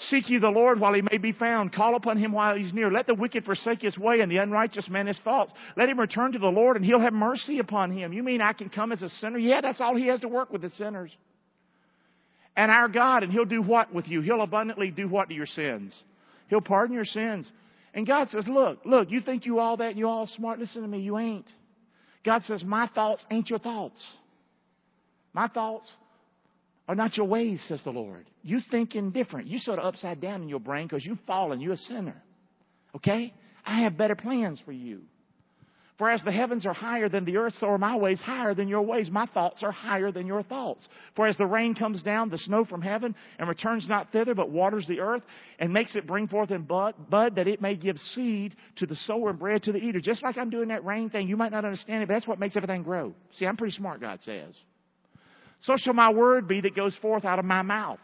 Seek 0.00 0.30
ye 0.30 0.38
the 0.38 0.48
Lord 0.48 0.78
while 0.78 0.94
he 0.94 1.02
may 1.02 1.18
be 1.18 1.32
found. 1.32 1.72
Call 1.72 1.96
upon 1.96 2.18
him 2.18 2.30
while 2.30 2.56
he's 2.56 2.72
near. 2.72 2.88
Let 2.88 3.08
the 3.08 3.16
wicked 3.16 3.44
forsake 3.44 3.82
his 3.82 3.98
way 3.98 4.20
and 4.20 4.30
the 4.30 4.36
unrighteous 4.36 4.88
man 4.88 5.08
his 5.08 5.20
thoughts. 5.20 5.52
Let 5.76 5.88
him 5.88 5.98
return 5.98 6.32
to 6.32 6.38
the 6.38 6.46
Lord 6.46 6.76
and 6.76 6.84
he'll 6.84 7.00
have 7.00 7.12
mercy 7.12 7.58
upon 7.58 7.90
him. 7.90 8.12
You 8.12 8.22
mean 8.22 8.40
I 8.40 8.52
can 8.52 8.68
come 8.68 8.92
as 8.92 9.02
a 9.02 9.08
sinner? 9.08 9.38
Yeah, 9.38 9.60
that's 9.60 9.80
all 9.80 9.96
he 9.96 10.06
has 10.06 10.20
to 10.20 10.28
work 10.28 10.52
with 10.52 10.62
the 10.62 10.70
sinners. 10.70 11.10
And 12.54 12.70
our 12.70 12.88
God, 12.88 13.24
and 13.24 13.32
he'll 13.32 13.44
do 13.44 13.60
what 13.60 13.92
with 13.92 14.06
you? 14.06 14.20
He'll 14.20 14.42
abundantly 14.42 14.92
do 14.92 15.08
what 15.08 15.30
to 15.30 15.34
your 15.34 15.46
sins? 15.46 16.00
He'll 16.48 16.60
pardon 16.60 16.94
your 16.94 17.04
sins. 17.04 17.50
And 17.98 18.06
God 18.06 18.30
says, 18.30 18.46
look, 18.46 18.78
look, 18.84 19.10
you 19.10 19.20
think 19.20 19.44
you 19.44 19.58
all 19.58 19.76
that 19.78 19.88
and 19.88 19.98
you 19.98 20.06
all 20.06 20.28
smart. 20.28 20.60
Listen 20.60 20.82
to 20.82 20.88
me, 20.88 21.00
you 21.00 21.18
ain't. 21.18 21.46
God 22.24 22.44
says, 22.44 22.62
my 22.62 22.86
thoughts 22.94 23.26
ain't 23.28 23.50
your 23.50 23.58
thoughts. 23.58 24.16
My 25.32 25.48
thoughts 25.48 25.90
are 26.86 26.94
not 26.94 27.16
your 27.16 27.26
ways, 27.26 27.60
says 27.66 27.80
the 27.82 27.90
Lord. 27.90 28.30
You 28.44 28.60
thinking 28.70 29.10
different. 29.10 29.48
You 29.48 29.58
sort 29.58 29.80
of 29.80 29.84
upside 29.84 30.20
down 30.20 30.42
in 30.42 30.48
your 30.48 30.60
brain 30.60 30.86
because 30.86 31.04
you've 31.04 31.18
fallen. 31.26 31.60
You're 31.60 31.72
a 31.72 31.76
sinner. 31.76 32.22
Okay? 32.94 33.34
I 33.66 33.80
have 33.80 33.98
better 33.98 34.14
plans 34.14 34.60
for 34.64 34.70
you. 34.70 35.00
For 35.98 36.08
as 36.08 36.22
the 36.22 36.30
heavens 36.30 36.64
are 36.64 36.72
higher 36.72 37.08
than 37.08 37.24
the 37.24 37.36
earth, 37.38 37.54
so 37.58 37.66
are 37.66 37.78
my 37.78 37.96
ways 37.96 38.20
higher 38.20 38.54
than 38.54 38.68
your 38.68 38.82
ways. 38.82 39.10
My 39.10 39.26
thoughts 39.26 39.64
are 39.64 39.72
higher 39.72 40.12
than 40.12 40.28
your 40.28 40.44
thoughts. 40.44 40.88
For 41.16 41.26
as 41.26 41.36
the 41.36 41.44
rain 41.44 41.74
comes 41.74 42.02
down, 42.02 42.30
the 42.30 42.38
snow 42.38 42.64
from 42.64 42.82
heaven, 42.82 43.16
and 43.36 43.48
returns 43.48 43.88
not 43.88 44.12
thither, 44.12 44.32
but 44.32 44.48
waters 44.48 44.86
the 44.86 45.00
earth, 45.00 45.24
and 45.58 45.72
makes 45.72 45.96
it 45.96 46.06
bring 46.06 46.28
forth 46.28 46.52
in 46.52 46.62
bud, 46.62 46.94
bud, 47.10 47.34
that 47.34 47.48
it 47.48 47.60
may 47.60 47.74
give 47.74 47.98
seed 47.98 48.54
to 48.76 48.86
the 48.86 48.94
sower 48.94 49.30
and 49.30 49.40
bread 49.40 49.64
to 49.64 49.72
the 49.72 49.78
eater. 49.78 50.00
Just 50.00 50.22
like 50.22 50.38
I'm 50.38 50.50
doing 50.50 50.68
that 50.68 50.84
rain 50.84 51.10
thing, 51.10 51.26
you 51.26 51.36
might 51.36 51.50
not 51.50 51.64
understand 51.64 52.04
it, 52.04 52.06
but 52.06 52.14
that's 52.14 52.28
what 52.28 52.38
makes 52.38 52.56
everything 52.56 52.84
grow. 52.84 53.12
See, 53.34 53.44
I'm 53.44 53.56
pretty 53.56 53.74
smart, 53.74 54.00
God 54.00 54.20
says. 54.22 54.54
So 55.62 55.74
shall 55.76 55.94
my 55.94 56.12
word 56.12 56.46
be 56.46 56.60
that 56.60 56.76
goes 56.76 56.96
forth 57.02 57.24
out 57.24 57.40
of 57.40 57.44
my 57.44 57.62
mouth. 57.62 57.98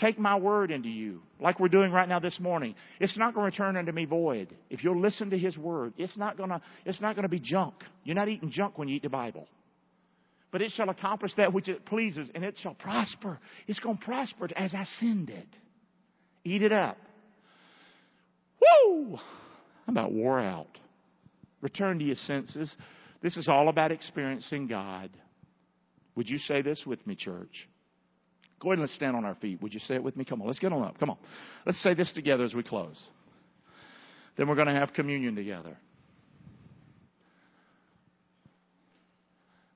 Take 0.00 0.18
my 0.18 0.38
word 0.38 0.70
into 0.70 0.88
you, 0.88 1.22
like 1.40 1.58
we're 1.58 1.68
doing 1.68 1.90
right 1.90 2.08
now 2.08 2.20
this 2.20 2.38
morning. 2.38 2.76
It's 3.00 3.16
not 3.16 3.34
going 3.34 3.50
to 3.50 3.56
return 3.56 3.76
unto 3.76 3.90
me 3.90 4.04
void. 4.04 4.54
If 4.70 4.84
you'll 4.84 5.00
listen 5.00 5.30
to 5.30 5.38
His 5.38 5.58
word, 5.58 5.94
it's 5.98 6.16
not 6.16 6.36
going 6.36 6.50
to, 6.50 6.60
it's 6.84 7.00
not 7.00 7.16
going 7.16 7.24
to 7.24 7.28
be 7.28 7.40
junk. 7.40 7.74
You're 8.04 8.14
not 8.14 8.28
eating 8.28 8.50
junk 8.50 8.78
when 8.78 8.88
you 8.88 8.96
eat 8.96 9.02
the 9.02 9.08
Bible. 9.08 9.48
But 10.52 10.62
it 10.62 10.72
shall 10.74 10.88
accomplish 10.88 11.32
that 11.36 11.52
which 11.52 11.68
it 11.68 11.84
pleases, 11.84 12.28
and 12.34 12.44
it 12.44 12.56
shall 12.62 12.74
prosper. 12.74 13.40
It's 13.66 13.80
going 13.80 13.98
to 13.98 14.04
prosper 14.04 14.48
as 14.56 14.72
I 14.72 14.84
send 15.00 15.30
it. 15.30 15.48
Eat 16.44 16.62
it 16.62 16.72
up. 16.72 16.96
Woo! 18.60 19.18
I'm 19.86 19.96
about 19.96 20.12
wore 20.12 20.40
out. 20.40 20.78
Return 21.60 21.98
to 21.98 22.04
your 22.04 22.16
senses. 22.16 22.74
This 23.20 23.36
is 23.36 23.48
all 23.48 23.68
about 23.68 23.90
experiencing 23.90 24.68
God. 24.68 25.10
Would 26.14 26.28
you 26.28 26.38
say 26.38 26.62
this 26.62 26.84
with 26.86 27.04
me, 27.06 27.16
church? 27.16 27.68
Go 28.60 28.70
ahead 28.70 28.78
and 28.78 28.82
let's 28.82 28.94
stand 28.94 29.16
on 29.16 29.24
our 29.24 29.36
feet. 29.36 29.62
Would 29.62 29.72
you 29.72 29.80
say 29.80 29.94
it 29.94 30.02
with 30.02 30.16
me? 30.16 30.24
Come 30.24 30.40
on, 30.40 30.46
let's 30.46 30.58
get 30.58 30.72
on 30.72 30.82
up. 30.82 30.98
Come 30.98 31.10
on. 31.10 31.18
Let's 31.64 31.82
say 31.82 31.94
this 31.94 32.10
together 32.12 32.44
as 32.44 32.54
we 32.54 32.62
close. 32.62 33.00
Then 34.36 34.48
we're 34.48 34.56
going 34.56 34.68
to 34.68 34.74
have 34.74 34.92
communion 34.92 35.34
together. 35.36 35.76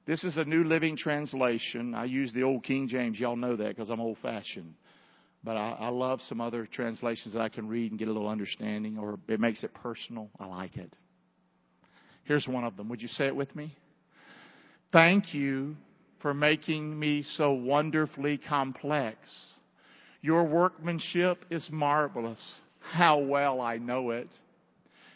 This 0.05 0.25
is 0.25 0.37
a 0.37 0.45
New 0.45 0.65
Living 0.65 0.97
Translation. 0.97 1.95
I 1.95 2.07
use 2.07 2.33
the 2.33 2.43
old 2.43 2.65
King 2.65 2.89
James. 2.89 3.21
Y'all 3.21 3.37
know 3.37 3.55
that 3.55 3.69
because 3.69 3.89
I'm 3.89 4.01
old 4.01 4.19
fashioned. 4.21 4.75
But 5.45 5.57
I, 5.57 5.77
I 5.81 5.89
love 5.89 6.21
some 6.29 6.41
other 6.41 6.67
translations 6.67 7.35
that 7.35 7.41
I 7.41 7.49
can 7.49 7.69
read 7.69 7.93
and 7.93 7.99
get 7.99 8.09
a 8.09 8.13
little 8.13 8.29
understanding, 8.29 8.99
or 8.99 9.19
it 9.29 9.39
makes 9.39 9.63
it 9.63 9.73
personal. 9.75 10.29
I 10.41 10.47
like 10.47 10.77
it. 10.77 10.95
Here's 12.25 12.47
one 12.47 12.65
of 12.65 12.77
them. 12.77 12.89
Would 12.89 13.03
you 13.03 13.09
say 13.09 13.27
it 13.27 13.35
with 13.35 13.55
me? 13.55 13.77
Thank 14.93 15.35
you 15.35 15.77
for 16.23 16.33
making 16.33 16.99
me 16.99 17.25
so 17.37 17.53
wonderfully 17.53 18.39
complex. 18.39 19.19
Your 20.23 20.45
workmanship 20.45 21.45
is 21.51 21.69
marvelous. 21.71 22.41
How 22.79 23.19
well 23.19 23.61
I 23.61 23.79
know 23.79 24.11
it. 24.11 24.29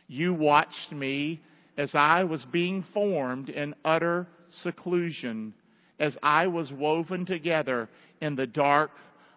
You 0.09 0.34
watched 0.34 0.92
me 0.92 1.40
as 1.78 1.92
I 1.94 2.24
was 2.24 2.44
being 2.52 2.84
formed 2.92 3.48
in 3.48 3.74
utter 3.84 4.26
seclusion, 4.62 5.54
as 5.98 6.16
I 6.22 6.48
was 6.48 6.72
woven 6.72 7.24
together 7.24 7.88
in 8.20 8.34
the 8.34 8.46
dark 8.46 8.90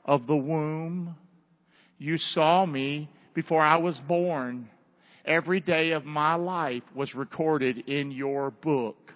of 0.06 0.26
the 0.26 0.36
womb. 0.36 1.16
You 1.98 2.18
saw 2.18 2.66
me 2.66 3.10
before 3.34 3.62
I 3.62 3.78
was 3.78 4.00
born. 4.08 4.70
Every 5.26 5.60
day 5.60 5.92
of 5.92 6.06
my 6.06 6.36
life 6.36 6.84
was 6.96 7.14
recorded 7.14 7.90
in 7.90 8.12
your 8.12 8.52
book. 8.52 9.09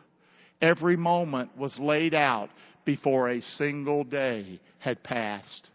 Every 0.64 0.96
moment 0.96 1.58
was 1.58 1.78
laid 1.78 2.14
out 2.14 2.50
before 2.86 3.30
a 3.30 3.42
single 3.58 4.06
day 4.06 4.62
had 4.80 5.04
passed. 5.04 5.70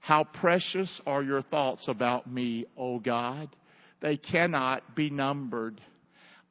How 0.00 0.24
precious 0.24 1.00
are 1.06 1.22
your 1.22 1.42
thoughts 1.42 1.86
about 1.88 2.26
me, 2.26 2.64
O 2.74 2.98
God? 2.98 3.54
They 4.00 4.16
cannot 4.16 4.96
be 4.96 5.10
numbered. 5.10 5.78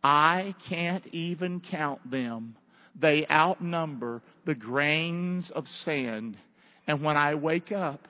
I 0.03 0.53
can't 0.69 1.05
even 1.07 1.61
count 1.61 2.09
them. 2.09 2.55
they 2.99 3.25
outnumber 3.27 4.21
the 4.45 4.55
grains 4.55 5.51
of 5.55 5.65
sand. 5.83 6.37
And 6.85 7.03
when 7.03 7.17
I 7.17 7.35
wake 7.35 7.71
up, 7.71 8.07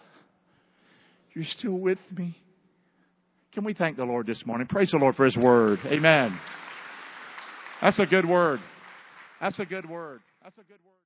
you're 1.33 1.45
still 1.45 1.77
with 1.77 1.99
me. 2.17 2.35
Can 3.53 3.63
we 3.63 3.73
thank 3.73 3.95
the 3.95 4.03
Lord 4.03 4.27
this 4.27 4.43
morning? 4.45 4.67
Praise 4.67 4.91
the 4.91 4.97
Lord 4.97 5.15
for 5.15 5.25
His 5.25 5.37
Word. 5.37 5.79
Amen. 5.85 6.37
That's 7.81 7.99
a 7.99 8.05
good 8.05 8.27
word. 8.27 8.59
That's 9.39 9.59
a 9.59 9.65
good 9.65 9.89
word. 9.89 10.21
That's 10.43 10.57
a 10.57 10.63
good 10.63 10.79
word. 10.85 10.98